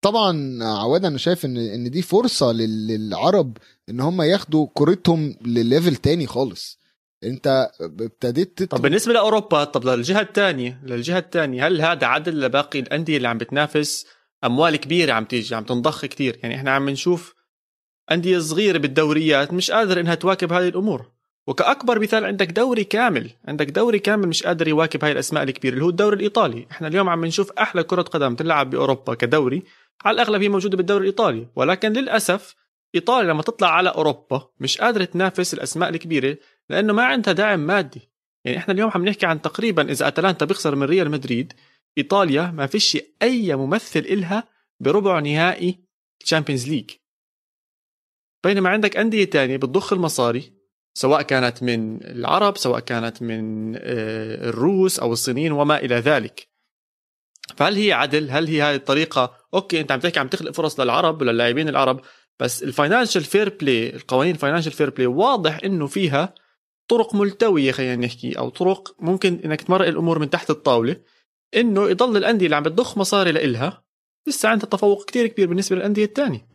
[0.02, 3.58] طبعا عواد أنا شايف ان إن دي فرصة لل- للعرب
[3.90, 6.80] إن هم ياخدوا كورتهم لليفل تاني خالص.
[7.24, 12.80] أنت ابتديت طب تطلب بالنسبة لأوروبا طب للجهة الثانية للجهة الثانية هل هذا عدل لباقي
[12.80, 14.06] الأندية اللي عم بتنافس؟
[14.44, 16.40] أموال كبيرة عم تيجي عم تنضخ كتير.
[16.44, 17.36] يعني إحنا عم نشوف
[18.12, 21.12] أندية صغيرة بالدوريات مش قادر إنها تواكب هذه الأمور.
[21.48, 25.86] وكأكبر مثال عندك دوري كامل عندك دوري كامل مش قادر يواكب هاي الأسماء الكبيرة اللي
[25.86, 26.68] هو الدوري الإيطالي.
[26.72, 29.64] إحنا اليوم عم نشوف أحلى كرة قدم تلعب بأوروبا كدوري
[30.06, 31.48] على الأغلب هي موجودة بالدوري الإيطالي.
[31.56, 32.56] ولكن للأسف
[32.96, 36.38] إيطاليا لما تطلع على أوروبا مش قادرة تنافس الأسماء الكبيرة
[36.70, 38.10] لأنه ما عندها دعم مادي.
[38.46, 41.54] يعني إحنا اليوم عم نحكي عن تقريبا إذا أتلانتا بيخسر من ريال مدريد
[41.98, 44.44] إيطاليا ما فيش أي ممثل إلها
[44.80, 45.80] بربع نهائي
[46.20, 46.92] Champions League
[48.44, 50.57] بينما عندك أندية تانية بتضخ المصاري
[50.98, 56.48] سواء كانت من العرب سواء كانت من آه، الروس أو الصينيين وما إلى ذلك.
[57.58, 61.22] فهل هي عدل؟ هل هي هاي الطريقة؟ okay أنت عم تحكي عم تخلق فرص للعرب
[61.22, 62.02] وللاعبين العرب
[62.40, 66.36] بس ال financial fair play القوانين ال financial fair play واضح إنه فيها
[66.88, 70.96] طرق ملتوية خلينا نحكي أو طرق ممكن إنك تمرق الأمور من تحت الطاولة
[71.56, 73.84] إنه يضل الأندية اللي عم بتضخ مصاري لإلها
[74.28, 76.48] لسه عندها تفوق كتير كبير بالنسبة للأندية الثانية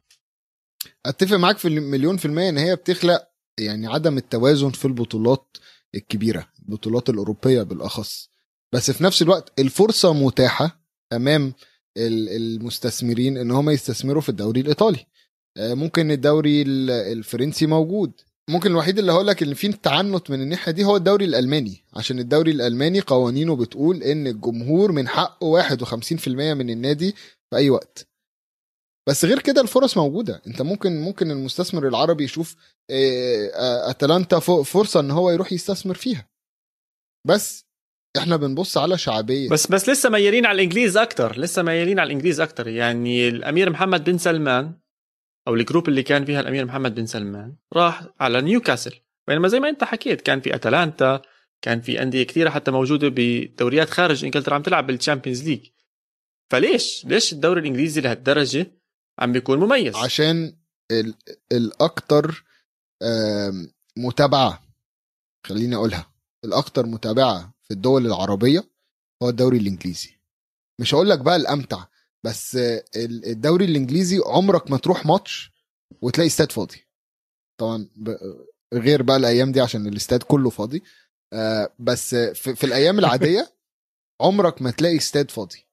[1.07, 5.57] أتفق معاك في المليون في المية إن هي بتخلق يعني عدم التوازن في البطولات
[5.95, 8.29] الكبيرة البطولات الأوروبية بالأخص.
[8.73, 11.53] بس في نفس الوقت الفرصة متاحة أمام
[11.97, 15.07] ال- المستثمرين إن هم يستثمروا في الدوري الإيطالي.
[15.57, 18.13] آه، ممكن الدوري ال- الفرنسي موجود.
[18.51, 21.85] ممكن الوحيد اللي هقول لك إن في تعنت من الناحية دي هو الدوري الألماني.
[21.95, 27.13] عشان الدوري الألماني قوانينه بتقول إن الجمهور من حقه 51% من النادي
[27.51, 28.09] في أي وقت.
[29.09, 30.43] بس غير كده الفرص موجودة.
[30.47, 32.57] أنت ممكن ممكن المستثمر العربي يشوف
[33.91, 36.29] أتلانتا ف- فرصة إن هو يروح يستثمر فيها.
[37.27, 37.65] بس
[38.19, 39.49] إحنا بنبص على شعبية.
[39.49, 44.05] بس بس لسه ميالين على الإنجليز أكثر لسه ميالين على الإنجليز أكثر يعني الأمير محمد
[44.05, 44.75] بن سلمان
[45.49, 49.01] أو ال group اللي كان فيها الأمير محمد بن سلمان راح على نيوكاسل.
[49.29, 51.23] بينما زي ما أنت حكيت كان في أتلانتا
[51.63, 55.67] كان في أندية كثيرة حتى موجودة بدوريات خارج إنجلترا عم تلعب بال Champions League
[56.53, 58.67] فليش؟ ليش الدوري الإنجليزي لهالدرجة
[59.19, 60.57] عم بيكون مميز؟ عشان
[60.93, 61.15] ال-
[61.53, 62.52] الأكتر آم،
[63.97, 64.63] متابعة.
[65.47, 66.13] خليني أقولها.
[66.45, 68.65] الأكتر متابعة في الدول العربية
[69.23, 70.11] هو الدوري الإنجليزي.
[70.81, 71.85] مش هقول لك بقى الأمتع
[72.25, 75.53] بس ال- الدوري الإنجليزي عمرك ما تروح ماتش
[76.03, 76.87] وتلاقي استاد فاضي.
[77.61, 77.89] طبعا
[78.75, 80.83] غير بقى الأيام دي عشان الاستاد كله فاضي.
[81.33, 83.53] آه، بس في, الأيام العادية
[84.23, 85.67] عمرك ما تلاقي استاد فاضي.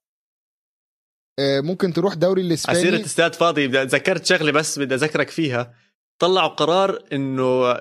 [1.39, 3.67] آه، ممكن تروح دوري عسيرة الاسباني استاد فاضي.
[3.67, 5.75] ذكرت شغله بس بدي أذكرك فيها.
[6.19, 7.71] طلعوا قرار إنه.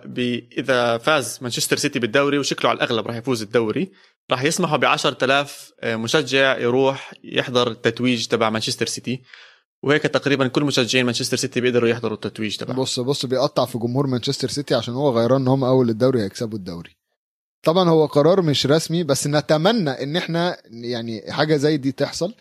[0.59, 3.92] إذا فاز مانشستر سيتي بالدوري وشكله على الأغلب راح يفوز الدوري
[4.31, 9.22] راح يسمحوا ب 10000 مشجع يروح يحضر التتويج تبع مانشستر سيتي.
[9.83, 14.07] وهيك تقريبا كل مشجعين مانشستر سيتي بيقدروا يحضروا التتويج تبعه بص بص بيقطع في جمهور
[14.07, 16.96] مانشستر سيتي عشان هو غيران إن هم أول الدوري هيكسبوا الدوري.
[17.62, 22.35] طبعا هو قرار مش رسمي بس نتمنى إن إحنا يعني حاجة زي دي تحصل.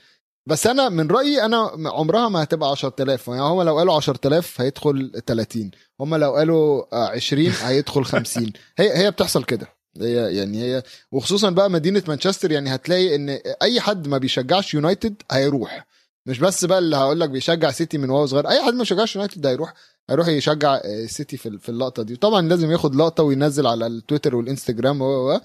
[0.47, 5.21] بس أنا من رأيي أنا عمرها ما هتبقى 10000 يعني هم لو قالوا 10000 هيدخل
[5.25, 9.67] 30 هم لو قالوا آه، 20 هيدخل 50 هي هي بتحصل كده.
[10.01, 13.29] هي يعني هي وخصوصا بقى مدينة مانشستر يعني هتلاقي إن
[13.61, 15.87] أي حد ما بيشجعش يونايتد هيروح.
[16.25, 19.15] مش بس بقى اللي هقول لك بيشجع سيتي من وهو صغير أي حد ما بيشجعش
[19.15, 19.73] يونايتد هيروح
[20.09, 22.15] هيروح يشجع آه، سيتي في اللقطة دي.
[22.15, 25.39] طبعا لازم ياخد لقطة وينزل على التويتر والإنستجرام و-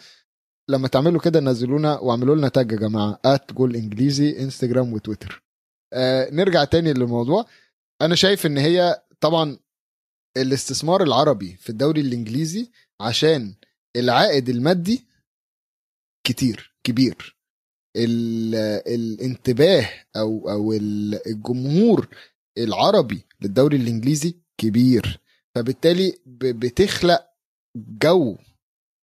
[0.73, 5.43] لما تعملوا كده نزلونا واعملوا لنا تاج يا جماعة ات جول إنجليزي إنستجرام وتويتر.
[5.93, 7.47] آه نرجع تاني للموضوع.
[8.03, 9.59] أنا شايف إن هي طبعا
[10.37, 13.55] الاستثمار العربي في الدوري الإنجليزي عشان
[13.97, 15.07] العائد المادي
[16.27, 17.37] كتير كبير.
[17.97, 18.55] ال-
[18.95, 22.09] الانتباه أو أو ال- الجمهور
[22.59, 25.21] العربي للدوري الإنجليزي كبير.
[25.55, 27.27] فبالتالي بتخلق
[27.77, 28.39] جو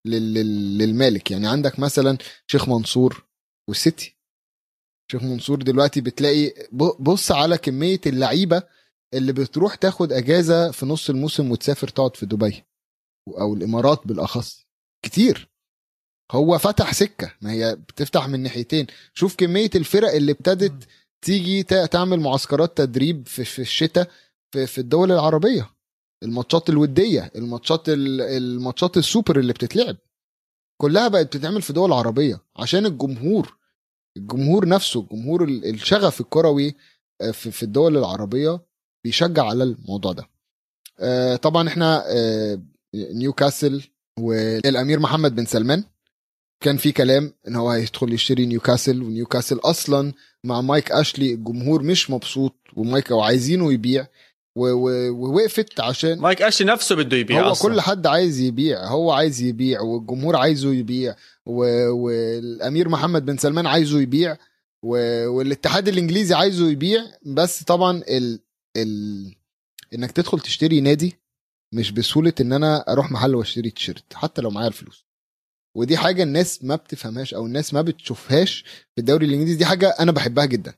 [0.06, 1.32] للمالك.
[1.32, 3.26] يعني عندك مثلا شيخ منصور
[3.70, 4.18] والسيتي.
[5.12, 6.54] شيخ منصور دلوقتي بتلاقي
[7.00, 8.64] بص على كمية اللعيبة
[9.14, 12.64] اللي بتروح تاخد أجازة في نص الموسم وتسافر تقعد في دبي.
[13.28, 14.66] أو الإمارات بالأخص.
[15.06, 15.50] كتير.
[16.32, 17.34] هو فتح سكة.
[17.42, 18.88] ما هي بتفتح من ناحيتين.
[19.14, 20.88] شوف كمية الفرق اللي ابتدت
[21.22, 24.12] تيجي تعمل معسكرات تدريب في, الشتاء
[24.52, 25.79] في, في الدول العربية.
[26.24, 29.98] الماتشات الودية الماتشات ال- الماتشات السوبر اللي بتتلعب.
[30.82, 32.40] كلها بقت بتتعمل في دول عربية.
[32.58, 33.56] عشان الجمهور
[34.18, 36.76] الجمهور نفسه الجمهور ال- الشغف الكروي
[37.22, 38.60] آه، في الدول العربية
[39.04, 40.30] بيشجع على الموضوع ده.
[41.00, 42.62] آه، طبعا إحنا آه،
[42.96, 43.84] نيوكاسل
[44.20, 45.84] والأمير محمد بن سلمان
[46.64, 52.10] كان في كلام إن هو هيدخل يشتري نيوكاسل ونيوكاسل أصلا مع مايك أشلي الجمهور مش
[52.10, 54.08] مبسوط ومايك وعايزينه يبيع.
[54.56, 57.72] ووقفت عشان مايك اشي نفسه بده يبيع هو أصلاً.
[57.72, 63.68] كل حد عايز يبيع هو عايز يبيع والجمهور عايزه يبيع و- والأمير محمد بن سلمان
[63.68, 64.38] عايزه يبيع
[64.84, 68.40] و- والاتحاد الإنجليزي عايزه يبيع بس طبعا ال...
[68.78, 69.36] ال...
[69.94, 71.16] إنك تدخل تشتري نادي
[71.74, 75.06] مش بسهولة إن أنا أروح محل وأشتري تيشيرت حتى لو معايا الفلوس
[75.78, 78.64] ودي حاجة الناس ما بتفهمهاش أو الناس ما بتشوفهاش
[78.96, 80.74] في الدوري الإنجليزي دي حاجة أنا بحبها جدا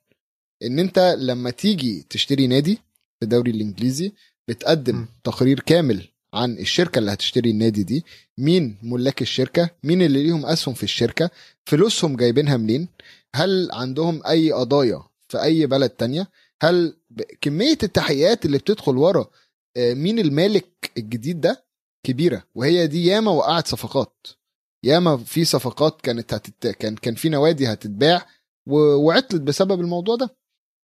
[0.64, 2.80] إن أنت لما تيجي تشتري نادي
[3.22, 4.12] في الدوري الإنجليزي
[4.48, 5.08] بتقدم م.
[5.24, 8.06] تقرير كامل عن الشركة اللي هتشتري النادي دي
[8.38, 11.30] مين ملاك الشركة مين اللي ليهم أسهم في الشركة
[11.66, 12.88] فلوسهم جايبينها منين
[13.36, 16.28] هل عندهم أي قضايا في أي بلد تانية
[16.62, 16.98] هل
[17.42, 19.26] كمية التحقيقات اللي بتدخل ورا
[19.78, 21.64] آه، مين المالك الجديد ده
[22.06, 24.28] كبيرة وهي دي ياما وقعت صفقات
[24.84, 26.68] ياما في صفقات كانت هتت...
[26.68, 28.26] كان كان في نوادي هتتباع.
[28.68, 30.36] وعطلت بسبب الموضوع ده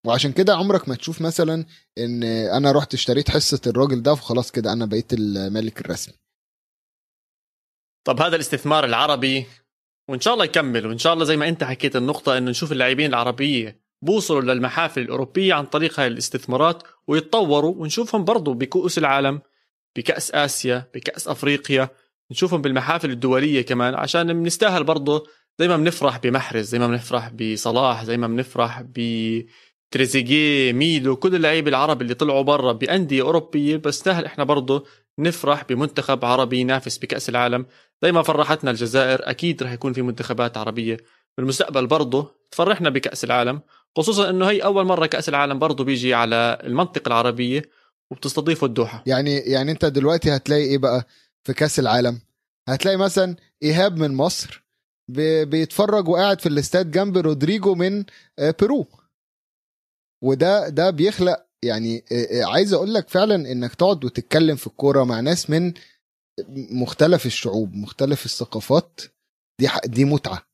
[0.08, 1.66] وعشان كده عمرك ما تشوف مثلا
[1.98, 2.24] إن
[2.58, 6.16] أنا رحت اشتريت حصة الراجل ده وخلاص كده أنا بقيت المالك الرسمي.
[8.08, 9.46] طب هذا الاستثمار العربي
[10.10, 13.10] وإن شاء الله يكمل وإن شاء الله زي ما أنت حكيت النقطة إنه نشوف اللاعبين
[13.10, 19.42] العربية بوصلوا للمحافل الأوروبية عن طريق هاي الاستثمارات ويتطوروا ونشوفهم برضو بكؤوس العالم
[19.96, 21.90] بكأس آسيا بكأس أفريقيا
[22.32, 25.28] نشوفهم بالمحافل الدولية كمان عشان بنستاهل برضو
[25.60, 28.82] زي ما بنفرح بمحرز زي ما بنفرح بصلاح زي ما بنفرح
[29.92, 33.78] بتريزيجيه ميدو كل اللعيبة العرب اللي طلعوا برا بأندية أوروبية.
[33.78, 34.86] بستاهل إحنا برضو
[35.20, 37.66] نفرح بمنتخب عربي ينافس بكأس العالم.
[38.04, 40.98] زي ما فرحتنا الجزائر أكيد رح يكون في منتخبات عربية.
[41.38, 43.62] بالمستقبل برضه تفرحنا بكأس العالم.
[43.98, 47.62] خصوصا إنه هي أول مرة كأس العالم برضه بيجي على المنطقة العربية
[48.12, 49.04] وبتستضيفه الدوحة.
[49.06, 51.08] يعني يعني أنت دلوقتي هتلاقي إيه بقى
[51.44, 52.20] في كأس العالم؟
[52.70, 54.64] هتلاقي مثلا إيهاب من مصر
[55.10, 58.04] بي- بيتفرج وقاعد في الاستاد جنب رودريجو من
[58.40, 58.88] آه، بيرو.
[60.24, 62.04] وده ده بيخلق يعني
[62.44, 65.74] عايز أقول لك فعلا إنك تقعد وتتكلم في الكورة مع ناس من
[66.72, 69.02] مختلف الشعوب مختلف الثقافات
[69.62, 70.48] دي دي متعة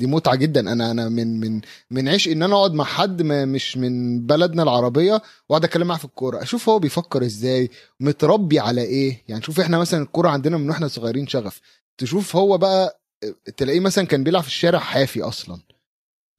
[0.00, 0.72] دي متعة جدا.
[0.72, 4.62] أنا أنا من من من عشق إن أنا أقعد مع حد ما مش من بلدنا
[4.62, 6.42] العربية وأقعد أتكلم معاه في الكورة.
[6.42, 9.24] أشوف هو بيفكر إزاي متربي على إيه.
[9.28, 11.60] يعني شوف إحنا مثلا الكورة عندنا من وإحنا صغيرين شغف.
[12.00, 13.00] تشوف هو بقى
[13.56, 15.60] تلاقيه مثلا كان بيلعب في الشارع حافي أصلا.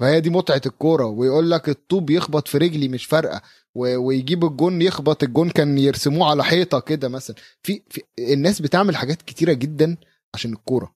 [0.01, 3.41] فهي دي متعة الكورة ويقول لك الطوب يخبط في رجلي مش فارقة
[3.75, 7.35] ويجيب الجون يخبط الجون كان يرسموه على حيطة كده مثلا.
[7.63, 9.97] في, في الناس بتعمل حاجات كتيرة جدا
[10.33, 10.95] عشان الكورة.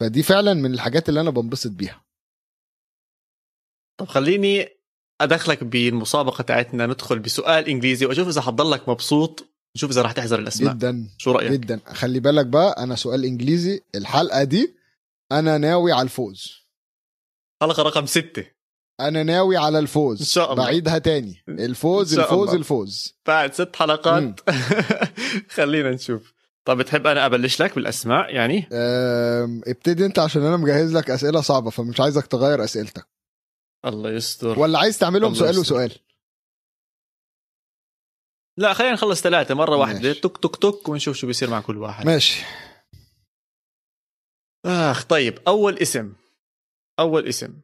[0.00, 2.04] فدي فعلا من الحاجات اللي أنا بنبسط بيها.
[4.00, 4.68] طب خليني
[5.20, 9.44] أدخلك بالمسابقة تاعتنا ندخل بسؤال إنجليزي وأشوف إذا حتضلك مبسوط
[9.76, 10.74] نشوف إذا راح تحذر الأسماء.
[10.74, 11.80] جدا شو رأيك؟ جدا.
[11.86, 14.74] خلي بالك بقى أنا سؤال إنجليزي الحلقة دي
[15.32, 16.67] أنا ناوي على الفوز.
[17.62, 18.50] حلقة رقم ستة.
[19.00, 20.20] أنا ناوي على الفوز.
[20.20, 20.64] إن شاء الله.
[20.64, 21.44] بعيدها تاني.
[21.48, 22.60] الفوز إن شاء الفوز الله.
[22.60, 23.18] الفوز.
[23.26, 24.40] بعد ست حلقات.
[25.56, 26.34] خلينا نشوف.
[26.64, 28.68] طب بتحب أنا أبلش لك بالأسماء يعني؟
[29.66, 33.08] ابتدي أنت عشان أنا مجهز لك أسئلة صعبة فمش عايزك تغير أسئلتك.
[33.84, 34.58] الله يستر.
[34.58, 35.60] ولا عايز تعملهم سؤال يستر.
[35.60, 35.92] وسؤال؟
[38.58, 40.08] لا خلينا نخلص ثلاثة مرة واحدة.
[40.08, 40.20] ماشي.
[40.20, 42.06] توك توك توك ونشوف شو بيصير مع كل واحد.
[42.06, 42.44] ماشي.
[44.66, 45.38] آخ طيب.
[45.48, 46.12] أول اسم.
[46.98, 47.60] أول اسم.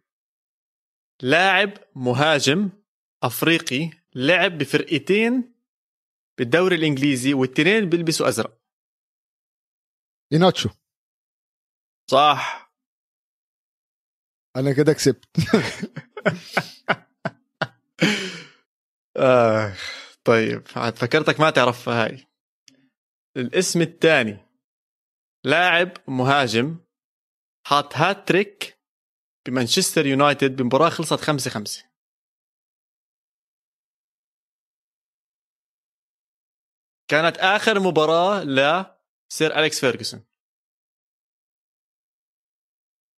[1.23, 2.71] لاعب مهاجم
[3.23, 5.55] أفريقي لعب بفرقتين
[6.39, 8.61] بالدوري الإنجليزي والتنين بيلبسوا أزرق.
[10.33, 10.71] ايناتشو
[12.11, 12.73] صح.
[14.57, 15.25] أنا كده كسبت.
[19.17, 19.77] آه
[20.25, 20.63] طيب.
[20.77, 22.27] عاد فكرتك ما تعرفها هاي.
[23.37, 24.39] الاسم الثاني.
[25.45, 26.79] لاعب مهاجم.
[27.67, 28.74] حاط hat trick
[29.47, 31.85] بمانشستر يونايتد بمباراة خلصت خمسة خمسة.
[37.11, 40.25] كانت آخر مباراة لسير أليكس فيرجسون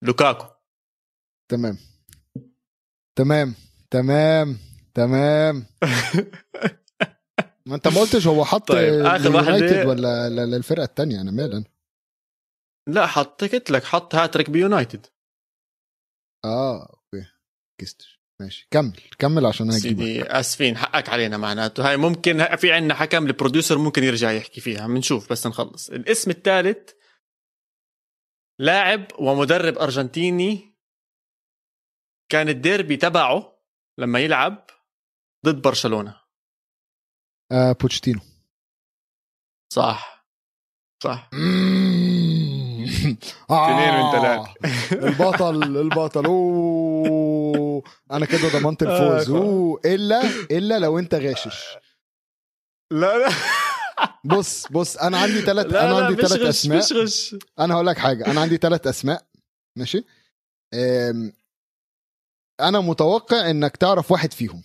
[0.02, 0.46] لوكاكو.
[1.50, 1.78] تمام.
[3.18, 3.54] تمام.
[3.90, 4.58] تمام.
[4.94, 5.66] تمام.
[7.66, 11.30] ما أنت ما قلتش هو حط طيب، واحدة- يونايتد ولا لا- لا الفرقه الثانية أنا
[11.30, 11.64] مال أنا
[12.88, 15.06] لا حط قلت لك حط هاتريك بيونايتد.
[16.46, 17.26] آه أوكي.
[17.80, 18.68] كستش ماشي.
[18.70, 19.00] كمل.
[19.18, 21.88] كمل عشان هجيبك سيدي آسفين حقك علينا معناته.
[21.88, 24.86] هاي ممكن في عندنا حكم ال producer ممكن يرجع يحكي فيها.
[24.86, 25.90] بنشوف بس نخلص.
[25.90, 26.92] الاسم الثالث
[28.60, 30.76] لاعب ومدرب أرجنتيني.
[32.28, 33.62] كان الديربي تبعه
[33.98, 34.66] لما يلعب
[35.46, 36.20] ضد برشلونة.
[37.52, 38.20] آه بوتشيتينو
[39.72, 40.26] صح.
[41.02, 41.30] صح.
[43.50, 44.46] اثنين من ثلاث
[45.04, 46.26] البطل البطل.
[46.26, 47.82] أوه.
[48.12, 49.30] أنا كده ضمنت الفوز.
[49.30, 49.80] آه، أوه.
[49.84, 51.64] إلا إلا لو أنت غاشش.
[52.92, 53.28] لا لا.
[54.24, 56.78] بص بص أنا عندي ثلاث لا أنا عندي ثلاث أسماء.
[56.78, 57.36] مش غش.
[57.58, 58.26] أنا هقول لك حاجة.
[58.26, 59.26] أنا عندي ثلاث أسماء.
[59.78, 60.04] ماشي؟
[62.60, 64.62] أنا متوقع إنك تعرف واحد فيهم.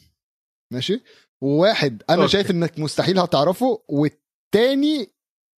[0.74, 1.04] ماشي؟
[1.42, 2.32] وواحد أنا أوكي.
[2.32, 5.12] شايف إنك مستحيل هتعرفه والتاني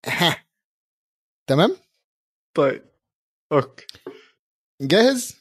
[0.06, 0.44] ها.
[1.48, 1.76] تمام؟
[2.54, 2.84] طيب
[3.52, 3.86] أوكي.
[4.82, 5.36] جاهز؟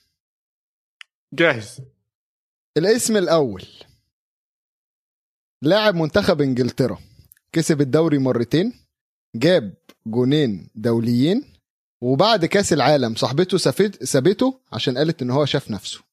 [1.34, 1.82] جاهز.
[2.78, 3.66] الاسم الأول.
[5.62, 6.98] لاعب منتخب إنجلترا.
[7.52, 8.86] كسب الدوري مرتين
[9.36, 9.74] جاب
[10.08, 11.54] جونين دوليين
[12.02, 16.04] وبعد كأس العالم صاحبته سافت- سابته عشان قالت إن هو شاف نفسه.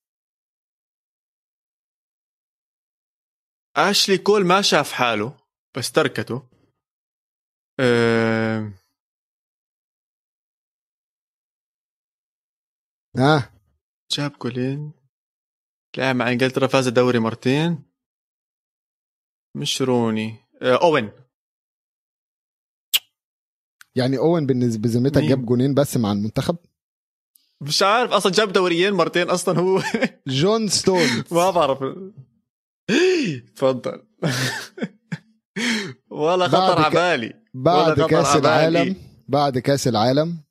[3.77, 5.37] أشلي كول ما شاف حاله
[5.77, 6.49] بس تركته.
[7.81, 8.73] أه...
[13.17, 13.53] ها؟
[14.11, 14.93] جاب جولين.
[15.97, 17.83] لعب مع إنجلترا فاز الدوري مرتين.
[19.57, 21.11] مش روني أه أوين.
[23.95, 26.57] يعني أوين بالنسبة بذمتك؟ جاب جونين بس مع المنتخب؟
[27.61, 29.83] مش عارف أصلا جاب دوريين مرتين أصلا هو.
[30.27, 31.23] جون ستونز.
[31.35, 31.79] ما بعرف.
[33.57, 34.07] تفضل.
[36.11, 37.43] ولا خطر على بالي.
[37.55, 38.37] بعد كأس.
[38.37, 38.97] العالم
[39.29, 40.45] بعد كأس العالم.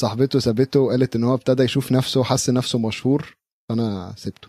[0.00, 3.36] صاحبته سابته وقالت إن هو ابتدى يشوف نفسه وحس نفسه مشهور
[3.68, 4.48] فأنا سبته.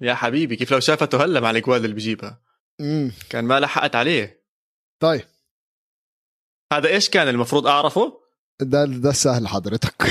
[0.00, 2.42] يا حبيبي كيف لو شافته هلا مع الإجوال اللي بيجيبها؟
[2.80, 4.44] امم كان ما لحقت عليه.
[5.02, 5.24] طيب.
[6.72, 8.20] هذا إيش كان المفروض أعرفه؟
[8.60, 10.02] ده ده السهل حضرتك.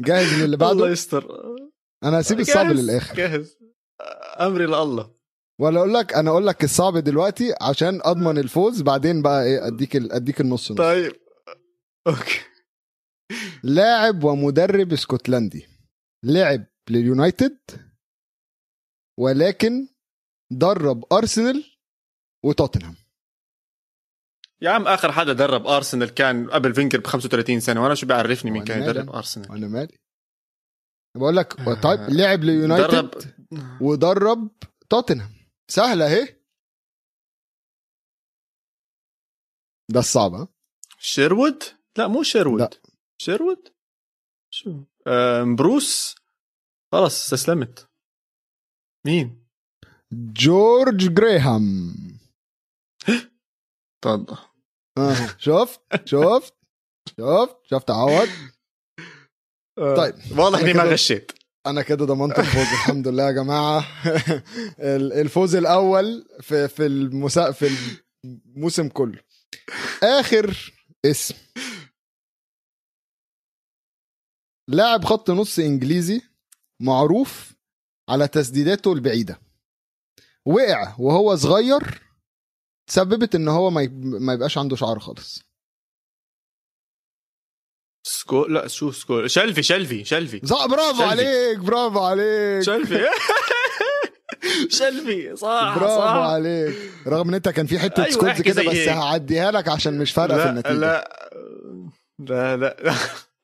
[0.00, 1.38] جاهز للي الله بعده يستر.
[2.04, 3.14] أنا هسيب الصعب جاهز، للآخر.
[3.14, 3.58] جاهز.
[4.40, 5.21] أمري لله.
[5.62, 9.96] ولا أقول لك أنا أقول لك الصعب دلوقتي عشان اضمن الفوز بعدين بقى إيه اديك
[9.96, 10.78] ال- اديك النص نص.
[10.78, 11.12] طيب.
[12.06, 12.40] أوكي.
[13.62, 15.66] لاعب ومدرب اسكتلندي.
[16.24, 17.58] لعب لليونايتد
[19.20, 19.88] ولكن
[20.52, 21.64] درب أرسنال
[22.44, 22.94] وتوتنهام.
[24.62, 28.50] يا عم آخر حدا درب أرسنال كان قبل فينجر ب 35 سنة وأنا شو بيعرفني
[28.50, 29.10] مين كان يدرب.
[29.10, 29.98] أرسنال؟ وأنا مالي؟
[31.16, 31.80] بقول لك آه.
[31.80, 33.10] طيب لعب ليونايتد درب.
[33.80, 34.50] ودرب
[34.90, 35.41] توتنهام.
[35.70, 36.42] سهلة اهي.
[39.90, 40.48] ده الصعب ها؟
[40.98, 41.62] شيروود
[41.98, 42.70] لا مو شيروود لا.
[43.22, 43.74] شيروود
[44.54, 46.14] شو؟ آه بروس؟
[46.92, 47.88] خلص استسلمت.
[49.06, 49.48] مين؟
[50.32, 51.92] جورج جريهام.
[54.04, 54.36] تفضل
[54.98, 55.38] آه.
[55.38, 56.54] شفت؟ شفت؟
[57.08, 58.28] شفت؟ شفت عوض.
[59.96, 60.38] طيب.
[60.38, 61.32] واضح إني ما غشيت.
[61.66, 63.78] أنا كده ضمنت الفوز الحمد لله يا جماعة.
[64.78, 67.52] ال- الفوز الأول في في المسا...
[67.52, 67.70] في
[68.24, 69.22] الموسم كله.
[70.02, 70.72] آخر
[71.04, 71.34] اسم.
[74.68, 76.20] لاعب خط نص إنجليزي
[76.82, 77.52] معروف
[78.08, 79.40] على تسديداته البعيدة.
[80.46, 82.02] وقع وهو صغير
[82.90, 85.42] سببت إن هو ما يبقاش عنده شعر خالص.
[88.04, 90.40] سكو لا شو سكو شلفي شلفي شلفي.
[90.46, 91.02] صح برافو شلفي.
[91.04, 92.62] عليك برافو عليك.
[92.62, 93.06] شلفي.
[94.78, 96.74] شلفي صح برافو صح عليك.
[97.06, 98.76] رغم إن أنت كان في حتة أيوة، سكوت كده بس.
[98.88, 100.74] هعديها لك عشان مش فارقة في لا النتيجة.
[100.74, 101.10] لا.
[102.18, 102.94] لا لا.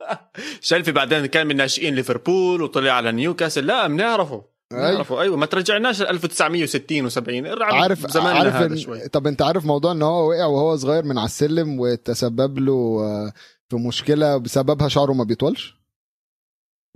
[0.61, 3.67] شلفي بعدين كان من ناشئين ليفربول وطلع على نيوكاسل.
[3.67, 4.45] لا بنعرفه.
[4.73, 4.91] أيوة.
[4.91, 5.21] بنعرفه.
[5.21, 9.09] أيوه ما ترجعناش ل 1960 و70 عارف زماننا عارف إن- شوي.
[9.09, 13.33] طب أنت عارف موضوع إن هو وقع وهو صغير من على السلم وتسبب له آه،
[13.71, 15.79] في مشكلة بسببها شعره ما بيطولش؟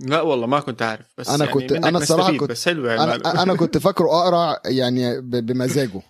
[0.01, 2.89] لا والله ما كنت عارف بس أنا يعني كنت- أنا الصراحة نستفيد، كنت- بس حلوة
[2.93, 3.03] يعني.
[3.03, 6.01] أنا أنا كنت فاكره أقرع يعني بمزاجه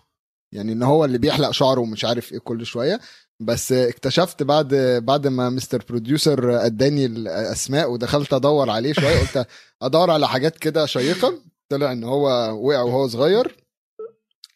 [0.51, 2.99] يعني إن هو اللي بيحلق شعره ومش عارف إيه كل شوية
[3.39, 9.47] بس اكتشفت بعد بعد ما مستر بروديوسر أداني الأسماء ودخلت أدور عليه شوية قلت
[9.81, 11.39] أدور على حاجات كده شيقة
[11.69, 12.27] طلع إن هو
[12.67, 13.57] وقع وهو صغير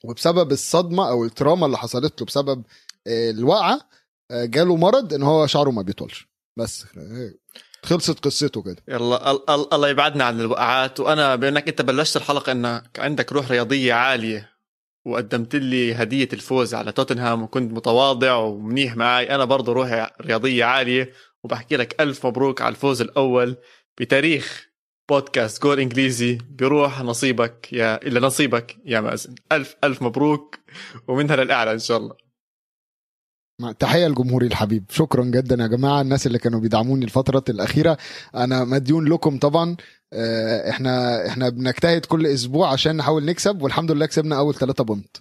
[0.03, 2.63] وبسبب الصدمة أو التراما اللي حصلت له بسبب
[3.07, 3.79] آه، الوقعة
[4.31, 6.27] جاله مرض إن هو شعره ما بيطولش.
[6.57, 7.31] بس آه،
[7.83, 8.83] خلصت قصته كده.
[8.87, 10.99] يلا ال- ال- الله يبعدنا عن الوقعات.
[10.99, 14.49] وأنا بأنك أنت بلشت الحلقة انك عندك روح رياضية عالية
[15.05, 21.11] وقدمت لي هدية الفوز على توتنهام وكنت متواضع ومنيح معي أنا برضه روحي رياضية عالية
[21.43, 23.55] وبحكي لك ألف مبروك على الفوز الأول
[23.99, 24.67] بتاريخ
[25.09, 29.35] بودكاست جول إنجليزي بروح نصيبك يا إلا نصيبك يا مازن.
[29.51, 30.55] ألف ألف مبروك
[31.07, 32.26] ومنها للأعلى إن شاء الله.
[33.79, 34.83] تحية لجمهوري الحبيب.
[34.89, 36.01] شكرا جدا يا جماعة.
[36.01, 37.97] الناس اللي كانوا بيدعموني الفترة الأخيرة
[38.35, 39.75] أنا مديون لكم طبعا.
[40.13, 45.17] آه، إحنا إحنا بنجتهد كل أسبوع عشان نحاول نكسب والحمد لله كسبنا أول ثلاثة بونت.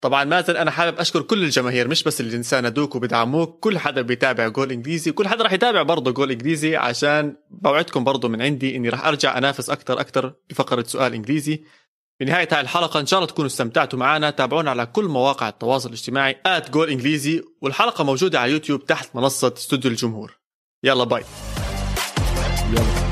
[0.00, 4.48] طبعا مازن أنا حابب أشكر كل الجماهير مش بس اللي ساندوك وبيدعموك كل حدا بيتابع
[4.48, 8.88] جول إنجليزي كل حدا راح يتابع برضه جول إنجليزي عشان بوعدكم برضه من عندي إني
[8.88, 11.64] راح أرجع أنافس أكثر أكثر بفقرة سؤال إنجليزي.
[12.20, 14.30] بنهاية هاي الحلقة إن شاء الله تكونوا استمتعتوا معنا.
[14.30, 19.54] تابعونا على كل مواقع التواصل الاجتماعي at جول إنجليزي والحلقة موجودة على يوتيوب تحت منصة
[19.56, 20.38] استوديو الجمهور.
[20.84, 21.24] يلا باي
[22.72, 23.05] يلا.